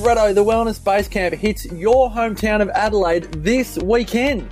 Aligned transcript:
Bretto, 0.00 0.34
the 0.34 0.42
Wellness 0.42 0.82
Base 0.82 1.08
Camp 1.08 1.34
hits 1.34 1.66
your 1.66 2.10
hometown 2.10 2.62
of 2.62 2.70
Adelaide 2.70 3.24
this 3.34 3.76
weekend. 3.76 4.48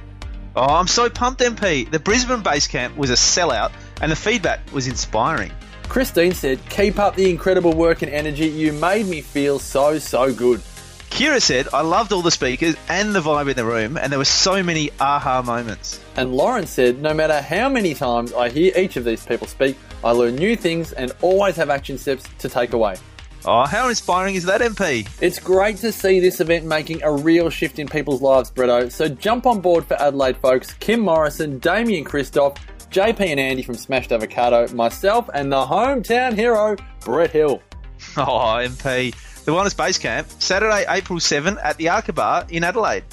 Oh, 0.55 0.63
I'm 0.63 0.87
so 0.87 1.09
pumped, 1.09 1.41
MP. 1.41 1.91
The 1.91 1.99
Brisbane 1.99 2.43
base 2.43 2.67
camp 2.67 2.99
was 2.99 3.09
a 3.09 3.15
sellout 3.15 3.73
and 4.03 4.13
the 4.13 4.17
feedback 4.17 4.61
was 4.75 4.87
inspiring. 4.87 5.51
Christine 5.85 6.35
said, 6.35 6.61
Keep 6.69 6.99
up 6.99 7.15
the 7.15 7.31
incredible 7.31 7.73
work 7.73 8.03
and 8.03 8.13
energy. 8.13 8.47
You 8.47 8.75
made 8.75 9.07
me 9.07 9.23
feel 9.23 9.59
so, 9.59 9.99
so 9.99 10.35
good. 10.35 10.61
Kira 11.09 11.41
said, 11.41 11.69
I 11.73 11.81
loved 11.81 12.13
all 12.13 12.21
the 12.21 12.31
speakers 12.31 12.77
and 12.91 13.15
the 13.15 13.21
vibe 13.21 13.49
in 13.49 13.57
the 13.57 13.65
room, 13.65 13.97
and 13.97 14.13
there 14.13 14.19
were 14.19 14.27
so 14.27 14.63
many 14.63 14.91
aha 15.01 15.41
moments. 15.41 15.99
And 16.17 16.35
Lauren 16.35 16.67
said, 16.67 17.01
No 17.01 17.15
matter 17.15 17.41
how 17.41 17.71
many 17.71 17.95
times 17.95 18.35
I 18.35 18.51
hear 18.51 18.77
each 18.77 18.97
of 18.97 19.05
these 19.05 19.25
people 19.25 19.47
speak, 19.47 19.79
I 20.05 20.11
learn 20.11 20.37
new 20.37 20.57
things 20.57 20.93
and 20.93 21.11
always 21.23 21.57
have 21.57 21.71
action 21.71 21.97
steps 21.97 22.25
to 22.41 22.51
take 22.51 22.75
away. 22.75 22.97
Oh, 23.45 23.65
how 23.65 23.89
inspiring 23.89 24.35
is 24.35 24.45
that, 24.45 24.61
MP? 24.61 25.09
It's 25.23 25.39
great 25.39 25.77
to 25.79 25.93
see 25.93 26.21
this 26.21 26.41
event 26.41 26.65
making 26.67 27.03
a 27.03 27.13
real 27.13 27.51
shift 27.51 27.79
in 27.79 27.89
people's 27.89 28.21
lives, 28.21 28.51
Bretto. 28.51 28.91
So 28.91 29.09
jump 29.09 29.47
on 29.47 29.61
board 29.61 29.87
for 29.87 29.95
Adelaide 30.01 30.37
folks. 30.39 30.75
Kim 30.75 31.01
Morrison, 31.01 31.59
Damian 31.59 32.05
Kristof, 32.05 32.57
JP 32.91 33.21
and 33.21 33.41
Andy 33.41 33.63
from 33.63 33.77
Smashed 33.77 34.13
Avocado, 34.13 34.67
myself, 34.75 35.31
and 35.33 35.53
the 35.53 35.65
hometown 35.65 36.35
hero, 36.35 36.77
Brett 37.01 37.31
Hill. 37.31 37.63
Oh, 38.17 38.59
MP. 38.61 39.13
The 39.45 39.53
Wellness 39.53 39.77
Base 39.77 39.99
Camp, 39.99 40.29
Saturday, 40.39 40.85
April 40.89 41.19
7 41.19 41.59
at 41.63 41.77
the 41.79 41.89
Arca 41.89 42.47
in 42.49 42.63
Adelaide. 42.63 43.05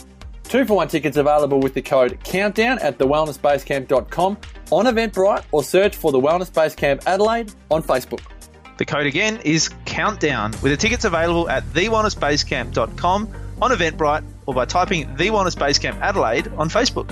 Two 0.44 0.64
for 0.64 0.76
one 0.76 0.88
tickets 0.88 1.18
available 1.18 1.60
with 1.60 1.74
the 1.74 1.82
code 1.82 2.20
COUNTDOWN 2.24 2.78
at 2.84 3.00
thewellnessbasecamp.com 3.00 4.38
on 4.70 4.86
Eventbrite 4.86 5.44
or 5.52 5.64
search 5.64 5.96
for 5.96 6.12
the 6.12 6.20
Wellness 6.20 6.54
Base 6.54 6.76
Camp 6.76 7.02
Adelaide 7.08 7.52
on 7.72 7.82
Facebook. 7.82 8.22
The 8.78 8.86
code 8.86 9.06
again 9.06 9.40
is 9.46 9.70
COUNTDOWN 9.86 10.62
with 10.62 10.72
the 10.72 10.78
tickets 10.78 11.06
available 11.06 11.50
at 11.50 11.64
thewellnessbasecamp.com 11.64 13.34
on 13.62 13.72
Eventbrite 13.72 14.26
or 14.46 14.54
by 14.54 14.66
typing 14.66 15.16
The 15.16 15.28
Wellness 15.28 15.58
Base 15.58 15.80
Camp 15.80 16.02
Adelaide 16.02 16.50
on 16.58 16.70
Facebook. 16.70 17.10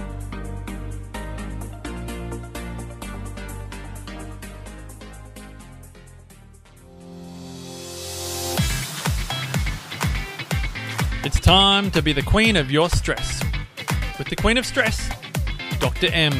It's 11.23 11.39
time 11.39 11.89
to 11.91 12.01
be 12.01 12.11
the 12.11 12.21
queen 12.21 12.57
of 12.57 12.69
your 12.71 12.89
stress. 12.89 13.41
With 14.17 14.27
the 14.27 14.35
queen 14.35 14.57
of 14.57 14.65
stress, 14.65 15.09
Dr. 15.79 16.07
M. 16.07 16.33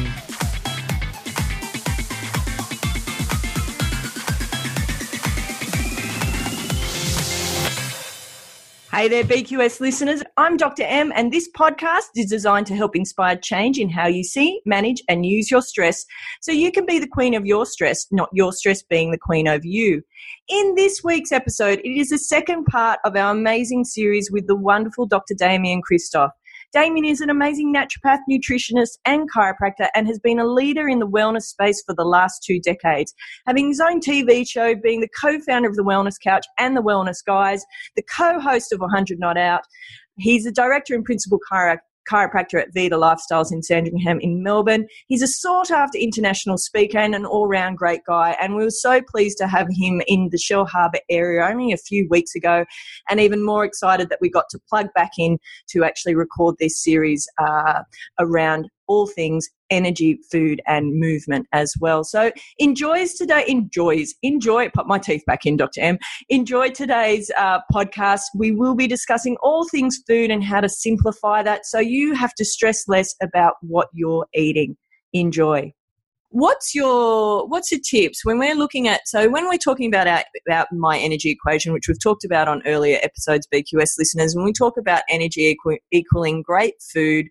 Hey 8.94 9.08
there, 9.08 9.24
BQS 9.24 9.80
listeners. 9.80 10.22
I'm 10.36 10.56
Dr. 10.56 10.84
M, 10.84 11.12
and 11.16 11.32
this 11.32 11.50
podcast 11.50 12.10
is 12.14 12.30
designed 12.30 12.68
to 12.68 12.76
help 12.76 12.94
inspire 12.94 13.34
change 13.34 13.76
in 13.76 13.90
how 13.90 14.06
you 14.06 14.22
see, 14.22 14.60
manage, 14.66 15.02
and 15.08 15.26
use 15.26 15.50
your 15.50 15.62
stress 15.62 16.06
so 16.40 16.52
you 16.52 16.70
can 16.70 16.86
be 16.86 17.00
the 17.00 17.08
queen 17.08 17.34
of 17.34 17.44
your 17.44 17.66
stress, 17.66 18.06
not 18.12 18.28
your 18.32 18.52
stress 18.52 18.84
being 18.84 19.10
the 19.10 19.18
queen 19.18 19.48
over 19.48 19.66
you. 19.66 20.00
In 20.48 20.76
this 20.76 21.02
week's 21.02 21.32
episode, 21.32 21.80
it 21.80 21.88
is 21.88 22.10
the 22.10 22.18
second 22.18 22.66
part 22.66 23.00
of 23.04 23.16
our 23.16 23.32
amazing 23.32 23.82
series 23.82 24.30
with 24.30 24.46
the 24.46 24.54
wonderful 24.54 25.06
Dr. 25.06 25.34
Damian 25.34 25.82
Kristof. 25.82 26.30
Damian 26.74 27.04
is 27.04 27.20
an 27.20 27.30
amazing 27.30 27.72
naturopath, 27.72 28.18
nutritionist, 28.28 28.98
and 29.06 29.30
chiropractor 29.30 29.88
and 29.94 30.08
has 30.08 30.18
been 30.18 30.40
a 30.40 30.44
leader 30.44 30.88
in 30.88 30.98
the 30.98 31.06
wellness 31.06 31.42
space 31.42 31.80
for 31.86 31.94
the 31.94 32.04
last 32.04 32.42
two 32.42 32.58
decades. 32.58 33.14
Having 33.46 33.68
his 33.68 33.80
own 33.80 34.00
TV 34.00 34.44
show, 34.46 34.74
being 34.74 35.00
the 35.00 35.08
co 35.20 35.38
founder 35.38 35.68
of 35.68 35.76
the 35.76 35.84
Wellness 35.84 36.16
Couch 36.20 36.44
and 36.58 36.76
the 36.76 36.82
Wellness 36.82 37.24
Guys, 37.24 37.64
the 37.94 38.02
co 38.02 38.40
host 38.40 38.72
of 38.72 38.80
100 38.80 39.20
Not 39.20 39.36
Out. 39.36 39.62
He's 40.18 40.42
the 40.42 40.50
director 40.50 40.96
and 40.96 41.04
principal 41.04 41.38
chiropractor 41.48 41.78
chiropractor 42.10 42.60
at 42.60 42.74
Vita 42.74 42.96
Lifestyles 42.96 43.52
in 43.52 43.62
Sandringham 43.62 44.20
in 44.20 44.42
Melbourne. 44.42 44.86
He's 45.06 45.22
a 45.22 45.26
sought 45.26 45.70
after 45.70 45.98
international 45.98 46.58
speaker 46.58 46.98
and 46.98 47.14
an 47.14 47.24
all 47.24 47.46
round 47.46 47.78
great 47.78 48.00
guy. 48.06 48.36
And 48.40 48.54
we 48.54 48.64
were 48.64 48.70
so 48.70 49.00
pleased 49.02 49.38
to 49.38 49.46
have 49.46 49.68
him 49.70 50.02
in 50.06 50.28
the 50.30 50.38
Shellharbour 50.38 51.00
area 51.10 51.44
only 51.44 51.72
a 51.72 51.78
few 51.78 52.06
weeks 52.10 52.34
ago, 52.34 52.64
and 53.08 53.20
even 53.20 53.44
more 53.44 53.64
excited 53.64 54.08
that 54.08 54.18
we 54.20 54.30
got 54.30 54.46
to 54.50 54.58
plug 54.68 54.88
back 54.94 55.12
in 55.18 55.38
to 55.70 55.84
actually 55.84 56.14
record 56.14 56.56
this 56.58 56.82
series 56.82 57.26
uh, 57.38 57.82
around 58.18 58.68
all 58.86 59.06
things 59.06 59.48
energy, 59.74 60.18
food, 60.30 60.62
and 60.66 60.98
movement 60.98 61.46
as 61.52 61.74
well. 61.80 62.04
So 62.04 62.30
enjoys 62.58 63.14
today, 63.14 63.44
enjoys, 63.48 64.14
enjoy, 64.22 64.70
put 64.70 64.86
my 64.86 64.98
teeth 64.98 65.24
back 65.26 65.44
in, 65.44 65.56
Dr. 65.56 65.80
M. 65.80 65.98
Enjoy 66.28 66.70
today's 66.70 67.30
uh, 67.36 67.60
podcast. 67.72 68.22
We 68.34 68.52
will 68.52 68.74
be 68.74 68.86
discussing 68.86 69.36
all 69.42 69.68
things 69.68 69.98
food 70.06 70.30
and 70.30 70.42
how 70.42 70.60
to 70.60 70.68
simplify 70.68 71.42
that 71.42 71.66
so 71.66 71.80
you 71.80 72.14
have 72.14 72.34
to 72.34 72.44
stress 72.44 72.86
less 72.88 73.14
about 73.20 73.54
what 73.60 73.88
you're 73.92 74.26
eating. 74.34 74.76
Enjoy. 75.12 75.72
What's 76.30 76.74
your 76.74 77.46
what's 77.46 77.70
your 77.70 77.80
tips 77.88 78.24
when 78.24 78.40
we're 78.40 78.56
looking 78.56 78.88
at 78.88 79.06
so 79.06 79.28
when 79.28 79.48
we're 79.48 79.56
talking 79.56 79.86
about 79.86 80.08
our, 80.08 80.24
about 80.48 80.66
my 80.72 80.98
energy 80.98 81.30
equation, 81.30 81.72
which 81.72 81.86
we've 81.86 82.02
talked 82.02 82.24
about 82.24 82.48
on 82.48 82.60
earlier 82.66 82.98
episodes, 83.02 83.46
BQS 83.54 83.92
listeners, 83.98 84.34
when 84.34 84.44
we 84.44 84.52
talk 84.52 84.76
about 84.76 85.02
energy 85.08 85.42
equal, 85.42 85.76
equaling 85.92 86.42
great 86.42 86.74
food, 86.92 87.26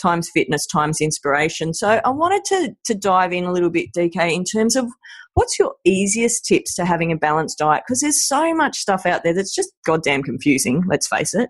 times 0.00 0.30
fitness 0.30 0.66
times 0.66 1.00
inspiration. 1.00 1.74
So 1.74 2.00
I 2.04 2.10
wanted 2.10 2.44
to 2.46 2.76
to 2.86 2.94
dive 2.94 3.32
in 3.32 3.44
a 3.44 3.52
little 3.52 3.70
bit, 3.70 3.92
DK, 3.96 4.32
in 4.32 4.44
terms 4.44 4.76
of 4.76 4.86
what's 5.34 5.58
your 5.58 5.74
easiest 5.84 6.44
tips 6.46 6.74
to 6.74 6.84
having 6.84 7.12
a 7.12 7.16
balanced 7.16 7.58
diet? 7.58 7.84
Because 7.86 8.00
there's 8.00 8.26
so 8.26 8.54
much 8.54 8.78
stuff 8.78 9.06
out 9.06 9.22
there 9.22 9.34
that's 9.34 9.54
just 9.54 9.70
goddamn 9.84 10.22
confusing. 10.22 10.82
Let's 10.88 11.06
face 11.06 11.34
it. 11.34 11.48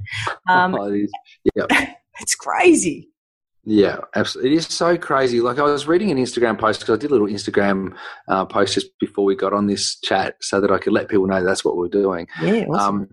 Um, 0.49 0.75
Oh, 0.75 0.93
it 0.93 1.03
is. 1.03 1.13
Yeah. 1.55 1.95
it's 2.21 2.35
crazy. 2.35 3.09
Yeah, 3.69 3.99
absolutely. 4.15 4.53
It 4.53 4.59
is 4.59 4.67
so 4.67 4.97
crazy. 4.97 5.41
Like 5.41 5.59
I 5.59 5.63
was 5.63 5.89
reading 5.89 6.13
an 6.13 6.19
Instagram 6.19 6.59
post 6.59 6.81
because 6.81 6.97
I 6.97 7.01
did 7.01 7.11
a 7.11 7.15
little 7.15 7.27
Instagram 7.27 7.97
uh, 8.29 8.45
post 8.45 8.75
just 8.75 8.97
before 9.01 9.25
we 9.25 9.35
got 9.35 9.53
on 9.53 9.67
this 9.67 9.99
chat, 10.01 10.37
so 10.41 10.61
that 10.61 10.71
I 10.71 10.79
could 10.79 10.93
let 10.93 11.09
people 11.09 11.27
know 11.27 11.43
that's 11.43 11.65
what 11.65 11.77
we're 11.77 11.89
doing. 11.89 12.29
Yeah. 12.41 12.65
Awesome. 12.67 12.97
Um, 12.97 13.09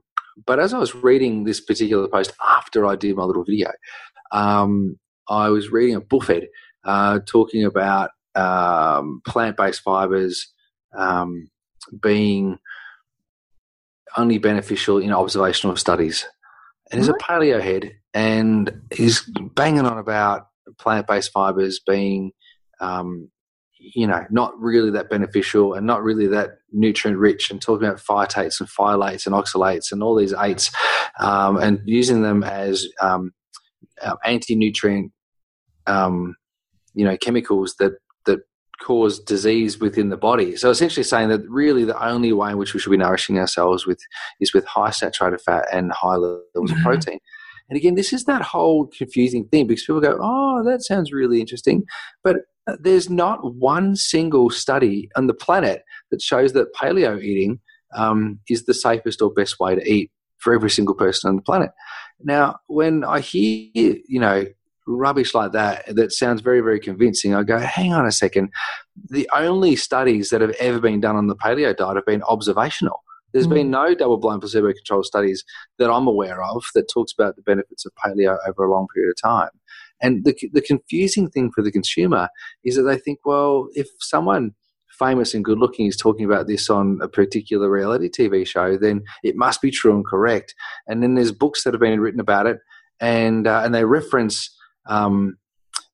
but 0.45 0.59
as 0.59 0.73
I 0.73 0.77
was 0.77 0.93
reading 0.95 1.43
this 1.43 1.59
particular 1.59 2.07
post 2.07 2.33
after 2.47 2.85
I 2.85 2.95
did 2.95 3.15
my 3.15 3.23
little 3.23 3.43
video, 3.43 3.71
um, 4.31 4.97
I 5.27 5.49
was 5.49 5.71
reading 5.71 5.95
a 5.95 6.01
buffet 6.01 6.49
uh, 6.83 7.19
talking 7.25 7.65
about 7.65 8.11
um, 8.35 9.21
plant-based 9.25 9.81
fibers 9.81 10.51
um, 10.95 11.49
being 12.01 12.59
only 14.17 14.37
beneficial 14.37 14.97
in 14.99 15.11
observational 15.11 15.75
studies. 15.75 16.25
And 16.91 16.99
he's 16.99 17.09
a 17.09 17.13
paleo 17.13 17.61
head, 17.61 17.93
and 18.13 18.81
he's 18.93 19.21
banging 19.55 19.85
on 19.85 19.97
about 19.97 20.47
plant-based 20.77 21.31
fibers 21.31 21.79
being, 21.79 22.31
um, 22.79 23.31
you 23.79 24.05
know, 24.05 24.25
not 24.29 24.59
really 24.59 24.91
that 24.91 25.09
beneficial 25.09 25.73
and 25.73 25.87
not 25.87 26.03
really 26.03 26.27
that 26.27 26.57
nutrient-rich, 26.71 27.49
and 27.49 27.61
talking 27.61 27.87
about 27.87 27.99
phytates 27.99 28.59
and 28.59 28.69
phylates 28.69 29.25
and 29.25 29.33
oxalates 29.33 29.91
and 29.91 30.03
all 30.03 30.15
these 30.15 30.33
eights, 30.33 30.71
um, 31.19 31.57
and 31.57 31.81
using 31.85 32.21
them 32.21 32.43
as 32.43 32.87
um, 33.01 33.33
uh, 34.01 34.15
anti-nutrient, 34.25 35.11
um, 35.87 36.35
you 36.93 37.05
know, 37.05 37.17
chemicals 37.17 37.75
that 37.79 37.93
that 38.25 38.39
cause 38.81 39.19
disease 39.19 39.79
within 39.79 40.09
the 40.09 40.17
body. 40.17 40.55
So 40.55 40.69
essentially 40.69 41.03
saying 41.03 41.29
that 41.29 41.47
really 41.49 41.83
the 41.85 42.03
only 42.05 42.33
way 42.33 42.51
in 42.51 42.57
which 42.57 42.73
we 42.73 42.79
should 42.79 42.89
be 42.91 42.97
nourishing 42.97 43.39
ourselves 43.39 43.85
with 43.85 43.99
is 44.39 44.53
with 44.53 44.65
high 44.65 44.91
saturated 44.91 45.41
fat 45.41 45.65
and 45.71 45.91
high 45.91 46.15
levels 46.15 46.71
of 46.71 46.77
Mhm. 46.77 46.83
protein. 46.83 47.19
And 47.69 47.77
again, 47.77 47.95
this 47.95 48.11
is 48.11 48.25
that 48.25 48.41
whole 48.41 48.87
confusing 48.87 49.45
thing 49.47 49.67
because 49.67 49.83
people 49.85 50.01
go, 50.01 50.17
"Oh, 50.21 50.63
that 50.65 50.81
sounds 50.83 51.13
really 51.13 51.39
interesting," 51.39 51.83
but 52.23 52.37
uh, 52.67 52.77
there's 52.79 53.09
not 53.09 53.55
one 53.55 53.95
single 53.95 54.49
study 54.49 55.09
on 55.17 55.27
the 55.27 55.33
planet 55.33 55.83
that 56.11 56.21
shows 56.21 56.53
that 56.53 56.73
paleo 56.73 57.21
eating 57.21 57.59
um, 57.95 58.39
is 58.49 58.65
the 58.65 58.73
safest 58.73 59.21
or 59.21 59.31
best 59.31 59.59
way 59.59 59.75
to 59.75 59.91
eat 59.91 60.09
for 60.39 60.53
every 60.53 60.69
single 60.69 60.95
person 60.95 61.29
on 61.29 61.35
the 61.35 61.41
planet. 61.41 61.71
Now, 62.23 62.57
when 62.67 63.03
I 63.03 63.19
hear, 63.19 63.95
you 64.07 64.19
know, 64.19 64.45
rubbish 64.87 65.33
like 65.33 65.51
that, 65.53 65.95
that 65.95 66.11
sounds 66.11 66.41
very, 66.41 66.61
very 66.61 66.79
convincing, 66.79 67.33
I 67.33 67.43
go, 67.43 67.57
hang 67.57 67.93
on 67.93 68.05
a 68.05 68.11
second. 68.11 68.49
The 69.09 69.29
only 69.33 69.75
studies 69.75 70.29
that 70.29 70.41
have 70.41 70.55
ever 70.59 70.79
been 70.79 70.99
done 70.99 71.15
on 71.15 71.27
the 71.27 71.35
paleo 71.35 71.75
diet 71.75 71.95
have 71.95 72.05
been 72.05 72.23
observational. 72.23 73.03
There's 73.33 73.47
Mm. 73.47 73.53
been 73.53 73.71
no 73.71 73.95
double 73.95 74.17
blind 74.17 74.41
placebo 74.41 74.71
controlled 74.73 75.05
studies 75.05 75.43
that 75.79 75.89
I'm 75.89 76.07
aware 76.07 76.43
of 76.43 76.65
that 76.75 76.87
talks 76.87 77.11
about 77.11 77.35
the 77.35 77.41
benefits 77.41 77.85
of 77.85 77.91
paleo 77.95 78.37
over 78.47 78.65
a 78.65 78.71
long 78.71 78.87
period 78.93 79.11
of 79.11 79.21
time. 79.21 79.49
And 80.01 80.23
the, 80.25 80.35
the 80.51 80.61
confusing 80.61 81.29
thing 81.29 81.51
for 81.51 81.63
the 81.63 81.71
consumer 81.71 82.29
is 82.63 82.75
that 82.75 82.83
they 82.83 82.97
think, 82.97 83.19
well, 83.25 83.69
if 83.73 83.87
someone 83.99 84.51
famous 85.03 85.33
and 85.33 85.43
good 85.43 85.59
looking 85.59 85.85
is 85.87 85.97
talking 85.97 86.25
about 86.25 86.47
this 86.47 86.69
on 86.69 86.99
a 87.01 87.07
particular 87.07 87.69
reality 87.69 88.09
TV 88.09 88.45
show, 88.45 88.77
then 88.77 89.03
it 89.23 89.35
must 89.35 89.61
be 89.61 89.71
true 89.71 89.95
and 89.95 90.05
correct. 90.05 90.55
And 90.87 91.01
then 91.01 91.15
there's 91.15 91.31
books 91.31 91.63
that 91.63 91.73
have 91.73 91.81
been 91.81 91.99
written 91.99 92.19
about 92.19 92.47
it, 92.47 92.59
and 92.99 93.47
uh, 93.47 93.61
and 93.63 93.73
they 93.73 93.85
reference 93.85 94.55
um, 94.87 95.37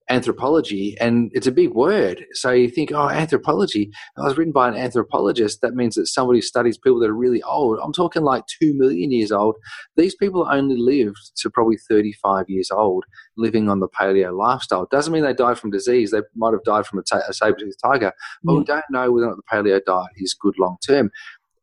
anthropology, 0.10 0.98
and 1.00 1.32
it's 1.34 1.48
a 1.48 1.52
big 1.52 1.74
word. 1.74 2.26
So 2.34 2.52
you 2.52 2.70
think, 2.70 2.92
oh, 2.92 3.10
anthropology. 3.10 3.92
I 4.18 4.24
was 4.24 4.38
written 4.38 4.52
by 4.52 4.68
an 4.68 4.76
anthropologist. 4.76 5.62
That 5.62 5.76
means 5.76 5.96
that 5.96 6.08
somebody 6.08 6.42
studies 6.42 6.78
people 6.78 7.00
that 7.00 7.10
are 7.10 7.16
really 7.16 7.42
old. 7.44 7.80
I'm 7.84 7.94
talking 7.94 8.24
like 8.24 8.44
two 8.48 8.74
million 8.76 9.12
years 9.12 9.32
old. 9.32 9.56
These 9.98 10.16
people 10.16 10.48
only 10.50 10.78
lived 10.78 11.20
to 11.38 11.50
probably 11.50 11.78
35 11.90 12.46
years 12.50 12.72
old, 12.72 13.06
living 13.38 13.70
on 13.70 13.80
the 13.80 13.88
paleo 13.90 14.36
lifestyle. 14.36 14.88
Doesn't 14.90 15.14
mean 15.14 15.24
they 15.24 15.34
died 15.34 15.60
from 15.60 15.72
disease. 15.72 16.12
They 16.12 16.22
might 16.36 16.54
have 16.54 16.64
died 16.64 16.86
from 16.86 17.00
a, 17.00 17.34
saber-toothed 17.34 17.80
tiger, 17.84 18.12
but 18.44 18.56
we 18.56 18.64
don't 18.64 18.86
know 18.90 19.12
whether 19.12 19.28
or 19.28 19.30
not 19.30 19.38
the 19.38 19.44
paleo 19.52 19.80
diet 19.86 20.10
is 20.18 20.36
good 20.40 20.58
long 20.58 20.78
term. 20.86 21.12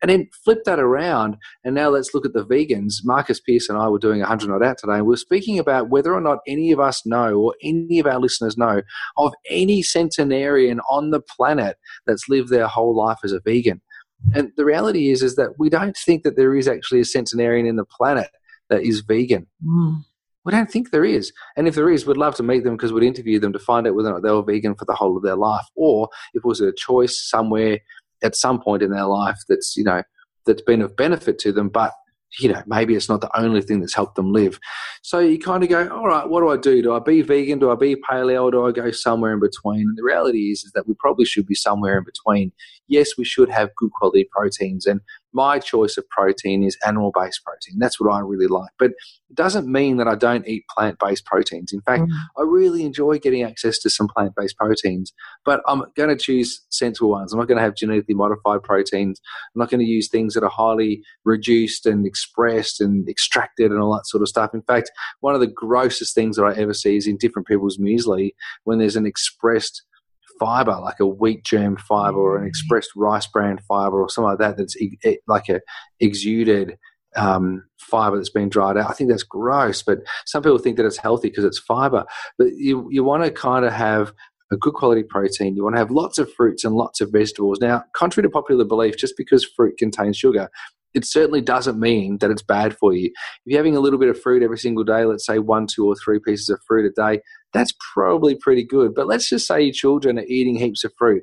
And 0.02 0.10
then 0.10 0.28
flip 0.44 0.64
that 0.66 0.78
around, 0.78 1.38
and 1.64 1.74
now 1.74 1.88
let's 1.88 2.12
look 2.12 2.26
at 2.26 2.34
the 2.34 2.44
vegans. 2.44 2.96
Marcus 3.02 3.40
Pearce 3.40 3.68
and 3.70 3.78
I 3.78 3.88
were 3.88 3.98
doing 3.98 4.20
100 4.20 4.48
Not 4.50 4.62
Out 4.62 4.78
today, 4.78 4.96
and 4.96 5.06
we 5.06 5.14
are 5.14 5.18
speaking 5.18 5.58
about 5.58 5.88
whether 5.88 6.14
or 6.14 6.20
not 6.20 6.40
any 6.46 6.70
of 6.70 6.80
us 6.80 7.06
know, 7.06 7.34
or 7.34 7.54
any 7.62 7.98
of 7.98 8.06
our 8.06 8.20
listeners 8.20 8.58
know, 8.58 8.82
of 9.16 9.32
any 9.48 9.82
centenarian 9.82 10.80
on 10.90 11.10
the 11.10 11.20
planet 11.20 11.78
that's 12.06 12.28
lived 12.28 12.50
their 12.50 12.66
whole 12.66 12.94
life 12.94 13.18
as 13.24 13.32
a 13.32 13.40
vegan. 13.40 13.80
And 14.34 14.52
the 14.56 14.64
reality 14.64 15.10
is, 15.10 15.22
is 15.22 15.36
that 15.36 15.58
we 15.58 15.70
don't 15.70 15.96
think 15.96 16.24
that 16.24 16.36
there 16.36 16.54
is 16.54 16.68
actually 16.68 17.00
a 17.00 17.04
centenarian 17.04 17.66
in 17.66 17.76
the 17.76 17.84
planet 17.84 18.30
that 18.68 18.82
is 18.82 19.00
vegan. 19.00 19.46
Mm. 19.64 20.04
We 20.44 20.52
don't 20.52 20.70
think 20.70 20.90
there 20.90 21.04
is. 21.04 21.32
And 21.56 21.66
if 21.66 21.74
there 21.74 21.90
is, 21.90 22.06
we'd 22.06 22.16
love 22.16 22.36
to 22.36 22.42
meet 22.42 22.62
them 22.62 22.76
because 22.76 22.92
we'd 22.92 23.02
interview 23.02 23.40
them 23.40 23.52
to 23.52 23.58
find 23.58 23.86
out 23.86 23.94
whether 23.94 24.10
or 24.10 24.12
not 24.12 24.22
they 24.22 24.30
were 24.30 24.44
vegan 24.44 24.76
for 24.76 24.84
the 24.84 24.94
whole 24.94 25.16
of 25.16 25.24
their 25.24 25.36
life, 25.36 25.66
or 25.74 26.08
if 26.34 26.44
it 26.44 26.48
was 26.48 26.60
a 26.60 26.72
choice 26.72 27.20
somewhere 27.28 27.80
at 28.26 28.36
some 28.36 28.60
point 28.60 28.82
in 28.82 28.90
their 28.90 29.06
life 29.06 29.38
that's 29.48 29.76
you 29.76 29.84
know 29.84 30.02
that's 30.44 30.62
been 30.62 30.82
of 30.82 30.96
benefit 30.96 31.38
to 31.40 31.52
them, 31.52 31.68
but 31.68 31.92
you 32.40 32.52
know 32.52 32.62
maybe 32.66 32.94
it's 32.94 33.08
not 33.08 33.20
the 33.20 33.40
only 33.40 33.62
thing 33.62 33.80
that's 33.80 33.94
helped 33.94 34.16
them 34.16 34.32
live. 34.32 34.58
So 35.02 35.20
you 35.20 35.38
kind 35.38 35.62
of 35.62 35.68
go, 35.68 35.88
all 35.88 36.08
right, 36.08 36.28
what 36.28 36.40
do 36.40 36.48
I 36.48 36.56
do? 36.56 36.82
Do 36.82 36.94
I 36.94 36.98
be 36.98 37.22
vegan? 37.22 37.58
Do 37.58 37.70
I 37.70 37.76
be 37.76 37.96
paleo? 37.96 38.50
Do 38.50 38.66
I 38.66 38.72
go 38.72 38.90
somewhere 38.90 39.32
in 39.32 39.40
between? 39.40 39.82
And 39.82 39.96
the 39.96 40.02
reality 40.02 40.50
is, 40.50 40.64
is 40.64 40.72
that 40.72 40.88
we 40.88 40.94
probably 40.98 41.24
should 41.24 41.46
be 41.46 41.54
somewhere 41.54 41.98
in 41.98 42.04
between. 42.04 42.52
Yes, 42.88 43.16
we 43.16 43.24
should 43.24 43.48
have 43.50 43.74
good 43.76 43.92
quality 43.92 44.28
proteins, 44.30 44.86
and 44.86 45.00
my 45.36 45.58
choice 45.58 45.98
of 45.98 46.08
protein 46.08 46.64
is 46.64 46.78
animal 46.86 47.12
based 47.14 47.44
protein. 47.44 47.78
That's 47.78 48.00
what 48.00 48.10
I 48.10 48.20
really 48.20 48.46
like. 48.46 48.70
But 48.78 48.92
it 49.28 49.34
doesn't 49.34 49.70
mean 49.70 49.98
that 49.98 50.08
I 50.08 50.14
don't 50.14 50.48
eat 50.48 50.64
plant 50.74 50.98
based 50.98 51.26
proteins. 51.26 51.74
In 51.74 51.82
fact, 51.82 52.04
mm. 52.04 52.12
I 52.38 52.42
really 52.42 52.84
enjoy 52.86 53.18
getting 53.18 53.42
access 53.42 53.78
to 53.80 53.90
some 53.90 54.08
plant 54.08 54.32
based 54.34 54.56
proteins, 54.56 55.12
but 55.44 55.60
I'm 55.66 55.82
going 55.94 56.08
to 56.08 56.16
choose 56.16 56.64
sensible 56.70 57.10
ones. 57.10 57.32
I'm 57.32 57.38
not 57.38 57.48
going 57.48 57.58
to 57.58 57.62
have 57.62 57.76
genetically 57.76 58.14
modified 58.14 58.62
proteins. 58.62 59.20
I'm 59.54 59.60
not 59.60 59.68
going 59.68 59.84
to 59.84 59.86
use 59.86 60.08
things 60.08 60.32
that 60.34 60.42
are 60.42 60.48
highly 60.48 61.02
reduced 61.24 61.84
and 61.84 62.06
expressed 62.06 62.80
and 62.80 63.06
extracted 63.06 63.70
and 63.70 63.80
all 63.80 63.94
that 63.94 64.06
sort 64.06 64.22
of 64.22 64.28
stuff. 64.28 64.54
In 64.54 64.62
fact, 64.62 64.90
one 65.20 65.34
of 65.34 65.40
the 65.40 65.46
grossest 65.46 66.14
things 66.14 66.36
that 66.36 66.44
I 66.44 66.54
ever 66.54 66.72
see 66.72 66.96
is 66.96 67.06
in 67.06 67.18
different 67.18 67.46
people's 67.46 67.76
muesli 67.76 68.30
when 68.64 68.78
there's 68.78 68.96
an 68.96 69.06
expressed 69.06 69.82
fiber, 70.38 70.78
like 70.80 71.00
a 71.00 71.06
wheat 71.06 71.44
germ 71.44 71.76
fiber 71.76 72.18
or 72.18 72.36
an 72.36 72.44
mm. 72.44 72.48
expressed 72.48 72.90
rice 72.96 73.26
bran 73.26 73.58
fiber 73.68 74.00
or 74.00 74.08
something 74.08 74.30
like 74.30 74.38
that, 74.38 74.56
that's 74.56 74.76
e- 74.76 74.98
like 75.26 75.48
a 75.48 75.60
exuded 76.00 76.78
um, 77.16 77.64
fiber 77.78 78.16
that's 78.16 78.30
been 78.30 78.48
dried 78.48 78.76
out. 78.76 78.90
I 78.90 78.92
think 78.92 79.10
that's 79.10 79.22
gross, 79.22 79.82
but 79.82 79.98
some 80.26 80.42
people 80.42 80.58
think 80.58 80.76
that 80.76 80.86
it's 80.86 80.98
healthy 80.98 81.28
because 81.28 81.44
it's 81.44 81.58
fiber. 81.58 82.04
But 82.38 82.48
you 82.56 82.88
you 82.90 83.04
want 83.04 83.24
to 83.24 83.30
kind 83.30 83.64
of 83.64 83.72
have 83.72 84.12
a 84.52 84.56
good 84.56 84.74
quality 84.74 85.02
protein. 85.02 85.56
You 85.56 85.64
want 85.64 85.74
to 85.74 85.80
have 85.80 85.90
lots 85.90 86.18
of 86.18 86.32
fruits 86.32 86.64
and 86.64 86.74
lots 86.74 87.00
of 87.00 87.10
vegetables. 87.10 87.58
Now, 87.60 87.82
contrary 87.94 88.28
to 88.28 88.30
popular 88.30 88.64
belief, 88.64 88.96
just 88.96 89.16
because 89.16 89.44
fruit 89.44 89.76
contains 89.78 90.16
sugar 90.16 90.48
it 90.96 91.04
certainly 91.04 91.42
doesn't 91.42 91.78
mean 91.78 92.16
that 92.18 92.30
it's 92.30 92.42
bad 92.42 92.74
for 92.78 92.94
you. 92.94 93.06
If 93.08 93.12
you're 93.44 93.58
having 93.58 93.76
a 93.76 93.80
little 93.80 93.98
bit 93.98 94.08
of 94.08 94.18
fruit 94.18 94.42
every 94.42 94.56
single 94.56 94.82
day, 94.82 95.04
let's 95.04 95.26
say 95.26 95.38
one, 95.38 95.66
two, 95.66 95.86
or 95.86 95.94
three 95.94 96.18
pieces 96.18 96.48
of 96.48 96.58
fruit 96.66 96.90
a 96.90 96.90
day, 96.90 97.20
that's 97.56 97.72
probably 97.94 98.34
pretty 98.34 98.64
good. 98.64 98.94
But 98.94 99.06
let's 99.06 99.28
just 99.28 99.46
say 99.46 99.62
your 99.62 99.72
children 99.72 100.18
are 100.18 100.24
eating 100.26 100.56
heaps 100.56 100.84
of 100.84 100.92
fruit. 100.98 101.22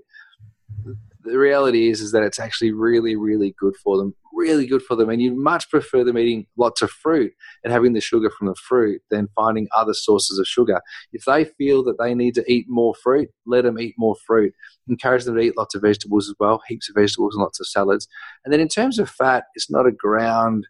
The 1.24 1.38
reality 1.38 1.90
is, 1.90 2.02
is 2.02 2.12
that 2.12 2.24
it's 2.24 2.40
actually 2.40 2.72
really, 2.74 3.16
really 3.16 3.56
good 3.58 3.76
for 3.78 3.98
them 3.98 4.14
really 4.34 4.66
good 4.66 4.82
for 4.82 4.96
them. 4.96 5.10
And 5.10 5.22
you'd 5.22 5.38
much 5.38 5.70
prefer 5.70 6.04
them 6.04 6.18
eating 6.18 6.48
lots 6.58 6.82
of 6.82 6.92
fruit 6.92 7.34
and 7.64 7.72
having 7.72 7.94
the 7.94 8.02
sugar 8.02 8.30
from 8.30 8.48
the 8.48 8.56
fruit 8.56 9.02
than 9.10 9.30
finding 9.36 9.68
other 9.76 9.94
sources 9.94 10.40
of 10.40 10.48
sugar. 10.48 10.82
If 11.12 11.26
they 11.26 11.46
feel 11.46 11.84
that 11.84 11.98
they 12.00 12.14
need 12.14 12.36
to 12.36 12.52
eat 12.52 12.66
more 12.68 12.94
fruit, 12.96 13.30
let 13.46 13.64
them 13.64 13.80
eat 13.80 13.96
more 13.98 14.16
fruit. 14.26 14.54
Encourage 14.88 15.24
them 15.24 15.36
to 15.36 15.42
eat 15.42 15.58
lots 15.58 15.76
of 15.76 15.82
vegetables 15.82 16.30
as 16.30 16.36
well, 16.40 16.62
heaps 16.68 16.90
of 16.90 16.96
vegetables 16.96 17.36
and 17.36 17.42
lots 17.42 17.60
of 17.60 17.68
salads. 17.68 18.08
And 18.44 18.54
then 18.54 18.60
in 18.60 18.68
terms 18.68 19.00
of 19.00 19.10
fat, 19.10 19.46
it's 19.56 19.72
not 19.72 19.88
a 19.88 19.92
ground 19.92 20.68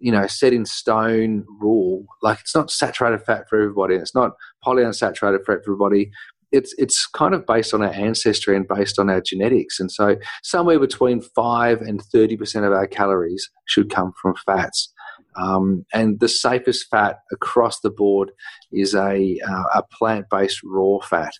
you 0.00 0.10
know, 0.10 0.26
set 0.26 0.52
in 0.52 0.64
stone 0.64 1.44
rule. 1.60 2.06
Like 2.22 2.40
it's 2.40 2.54
not 2.54 2.70
saturated 2.70 3.24
fat 3.24 3.48
for 3.48 3.60
everybody. 3.60 3.94
It's 3.94 4.14
not 4.14 4.32
polyunsaturated 4.64 5.44
fat 5.44 5.64
for 5.64 5.72
everybody 5.72 6.10
it's 6.52 6.74
it's 6.78 7.06
kind 7.06 7.34
of 7.34 7.46
based 7.46 7.72
on 7.74 7.82
our 7.82 7.92
ancestry 7.92 8.56
and 8.56 8.66
based 8.66 8.98
on 8.98 9.08
our 9.10 9.20
genetics. 9.20 9.78
And 9.78 9.90
so 9.90 10.16
somewhere 10.42 10.78
between 10.78 11.20
five 11.20 11.80
and 11.80 12.02
thirty 12.02 12.36
percent 12.36 12.64
of 12.64 12.72
our 12.72 12.86
calories 12.86 13.48
should 13.66 13.90
come 13.90 14.12
from 14.20 14.34
fats. 14.46 14.92
Um, 15.36 15.84
and 15.92 16.18
the 16.18 16.28
safest 16.28 16.88
fat 16.90 17.20
across 17.32 17.80
the 17.80 17.90
board 17.90 18.32
is 18.72 18.94
a 18.94 19.38
uh, 19.48 19.64
a 19.74 19.82
plant 19.92 20.26
based 20.30 20.60
raw 20.64 20.98
fat. 21.00 21.32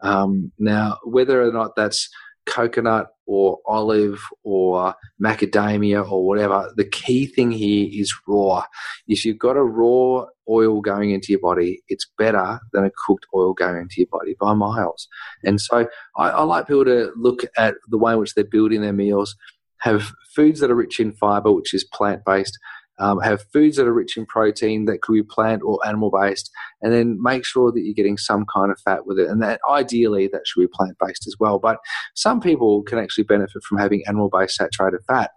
Um, 0.00 0.52
now, 0.58 0.98
whether 1.04 1.42
or 1.42 1.52
not 1.52 1.74
that's 1.74 2.08
coconut 2.48 3.08
or 3.26 3.58
olive 3.66 4.20
or 4.42 4.94
macadamia 5.22 6.10
or 6.10 6.26
whatever, 6.26 6.72
the 6.76 6.84
key 6.84 7.26
thing 7.26 7.50
here 7.50 7.88
is 7.92 8.14
raw. 8.26 8.64
If 9.06 9.24
you've 9.24 9.38
got 9.38 9.56
a 9.56 9.62
raw 9.62 10.24
oil 10.48 10.80
going 10.80 11.10
into 11.10 11.32
your 11.32 11.40
body, 11.40 11.82
it's 11.88 12.10
better 12.16 12.58
than 12.72 12.84
a 12.84 12.90
cooked 13.06 13.26
oil 13.34 13.52
going 13.52 13.82
into 13.82 13.96
your 13.98 14.08
body 14.10 14.34
by 14.40 14.54
miles. 14.54 15.08
And 15.44 15.60
so 15.60 15.86
I, 16.16 16.30
I 16.30 16.42
like 16.42 16.66
people 16.66 16.86
to 16.86 17.12
look 17.16 17.44
at 17.56 17.74
the 17.88 17.98
way 17.98 18.12
in 18.12 18.18
which 18.18 18.34
they're 18.34 18.44
building 18.44 18.80
their 18.80 18.92
meals, 18.92 19.36
have 19.80 20.12
foods 20.34 20.60
that 20.60 20.70
are 20.70 20.74
rich 20.74 20.98
in 20.98 21.12
fiber, 21.12 21.52
which 21.52 21.74
is 21.74 21.84
plant 21.84 22.22
based, 22.24 22.58
um, 22.98 23.20
have 23.20 23.44
foods 23.52 23.76
that 23.76 23.86
are 23.86 23.92
rich 23.92 24.16
in 24.16 24.26
protein 24.26 24.84
that 24.86 25.02
could 25.02 25.14
be 25.14 25.22
plant 25.22 25.62
or 25.64 25.78
animal 25.86 26.10
based, 26.10 26.50
and 26.82 26.92
then 26.92 27.18
make 27.20 27.44
sure 27.44 27.72
that 27.72 27.80
you're 27.80 27.94
getting 27.94 28.18
some 28.18 28.44
kind 28.52 28.70
of 28.70 28.80
fat 28.80 29.06
with 29.06 29.18
it. 29.18 29.28
And 29.28 29.42
that 29.42 29.60
ideally 29.70 30.28
that 30.32 30.42
should 30.46 30.60
be 30.60 30.68
plant 30.72 30.96
based 31.04 31.26
as 31.26 31.36
well. 31.38 31.58
But 31.58 31.78
some 32.14 32.40
people 32.40 32.82
can 32.82 32.98
actually 32.98 33.24
benefit 33.24 33.62
from 33.64 33.78
having 33.78 34.02
animal 34.06 34.30
based 34.30 34.56
saturated 34.56 35.00
fat, 35.06 35.30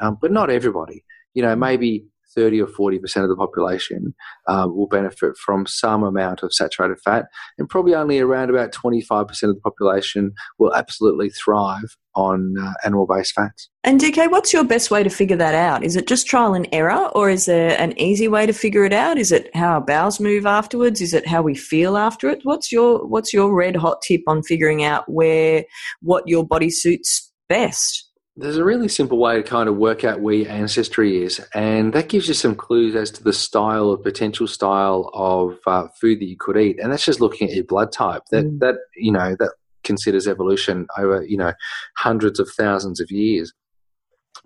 um, 0.00 0.18
but 0.20 0.32
not 0.32 0.50
everybody. 0.50 1.04
You 1.34 1.42
know, 1.42 1.54
maybe 1.54 2.06
30 2.38 2.62
or 2.62 2.66
40% 2.68 3.24
of 3.24 3.28
the 3.28 3.36
population 3.36 4.14
uh, 4.46 4.68
will 4.70 4.86
benefit 4.86 5.36
from 5.36 5.66
some 5.66 6.04
amount 6.04 6.44
of 6.44 6.54
saturated 6.54 7.00
fat, 7.04 7.26
and 7.58 7.68
probably 7.68 7.96
only 7.96 8.20
around 8.20 8.48
about 8.48 8.72
25% 8.72 9.28
of 9.42 9.54
the 9.56 9.60
population 9.60 10.32
will 10.58 10.72
absolutely 10.72 11.30
thrive 11.30 11.96
on 12.14 12.54
uh, 12.60 12.74
animal 12.84 13.06
based 13.06 13.32
fats. 13.32 13.68
And 13.82 14.00
DK, 14.00 14.30
what's 14.30 14.52
your 14.52 14.62
best 14.62 14.90
way 14.90 15.02
to 15.02 15.10
figure 15.10 15.36
that 15.36 15.54
out? 15.54 15.82
Is 15.82 15.96
it 15.96 16.06
just 16.06 16.28
trial 16.28 16.54
and 16.54 16.68
error, 16.70 17.08
or 17.14 17.28
is 17.28 17.46
there 17.46 17.80
an 17.80 17.98
easy 17.98 18.28
way 18.28 18.46
to 18.46 18.52
figure 18.52 18.84
it 18.84 18.92
out? 18.92 19.18
Is 19.18 19.32
it 19.32 19.54
how 19.54 19.74
our 19.74 19.80
bowels 19.80 20.20
move 20.20 20.46
afterwards? 20.46 21.00
Is 21.00 21.14
it 21.14 21.26
how 21.26 21.42
we 21.42 21.56
feel 21.56 21.96
after 21.96 22.28
it? 22.28 22.40
What's 22.44 22.70
your 22.70 23.04
what's 23.04 23.32
your 23.32 23.52
red 23.52 23.74
hot 23.74 24.00
tip 24.02 24.22
on 24.28 24.44
figuring 24.44 24.84
out 24.84 25.04
where 25.08 25.64
what 26.02 26.28
your 26.28 26.46
body 26.46 26.70
suits 26.70 27.32
best? 27.48 28.07
There's 28.40 28.56
a 28.56 28.64
really 28.64 28.86
simple 28.86 29.18
way 29.18 29.36
to 29.36 29.42
kind 29.42 29.68
of 29.68 29.76
work 29.76 30.04
out 30.04 30.20
where 30.20 30.34
your 30.34 30.48
ancestry 30.48 31.24
is, 31.24 31.40
and 31.54 31.92
that 31.92 32.08
gives 32.08 32.28
you 32.28 32.34
some 32.34 32.54
clues 32.54 32.94
as 32.94 33.10
to 33.12 33.24
the 33.24 33.32
style 33.32 33.88
or 33.88 33.98
potential 33.98 34.46
style 34.46 35.10
of 35.12 35.58
uh, 35.66 35.88
food 36.00 36.20
that 36.20 36.28
you 36.28 36.36
could 36.38 36.56
eat. 36.56 36.78
And 36.78 36.92
that's 36.92 37.04
just 37.04 37.20
looking 37.20 37.48
at 37.48 37.54
your 37.54 37.64
blood 37.64 37.90
type. 37.90 38.22
That 38.30 38.44
mm. 38.44 38.60
that 38.60 38.76
you 38.96 39.10
know 39.10 39.34
that 39.40 39.52
considers 39.82 40.28
evolution 40.28 40.86
over 40.96 41.24
you 41.24 41.36
know 41.36 41.52
hundreds 41.96 42.38
of 42.38 42.48
thousands 42.56 43.00
of 43.00 43.10
years. 43.10 43.52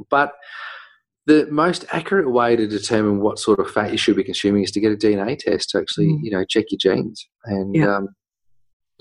But 0.08 0.32
the 1.26 1.46
most 1.50 1.84
accurate 1.92 2.30
way 2.30 2.56
to 2.56 2.66
determine 2.66 3.20
what 3.20 3.38
sort 3.38 3.61
of 3.61 3.70
fat 3.70 3.92
you 3.92 3.99
should 3.99 4.16
be 4.16 4.25
consuming 4.25 4.64
is 4.64 4.70
to 4.70 4.80
get 4.80 4.92
a 4.92 4.96
DNA 4.96 5.38
test 5.38 5.68
to 5.70 5.78
actually 5.78 6.06
mm. 6.06 6.18
you 6.22 6.30
know 6.30 6.46
check 6.46 6.66
your 6.70 6.78
genes 6.78 7.28
and. 7.44 7.75
Yeah. 7.75 7.96
Um, 7.96 8.08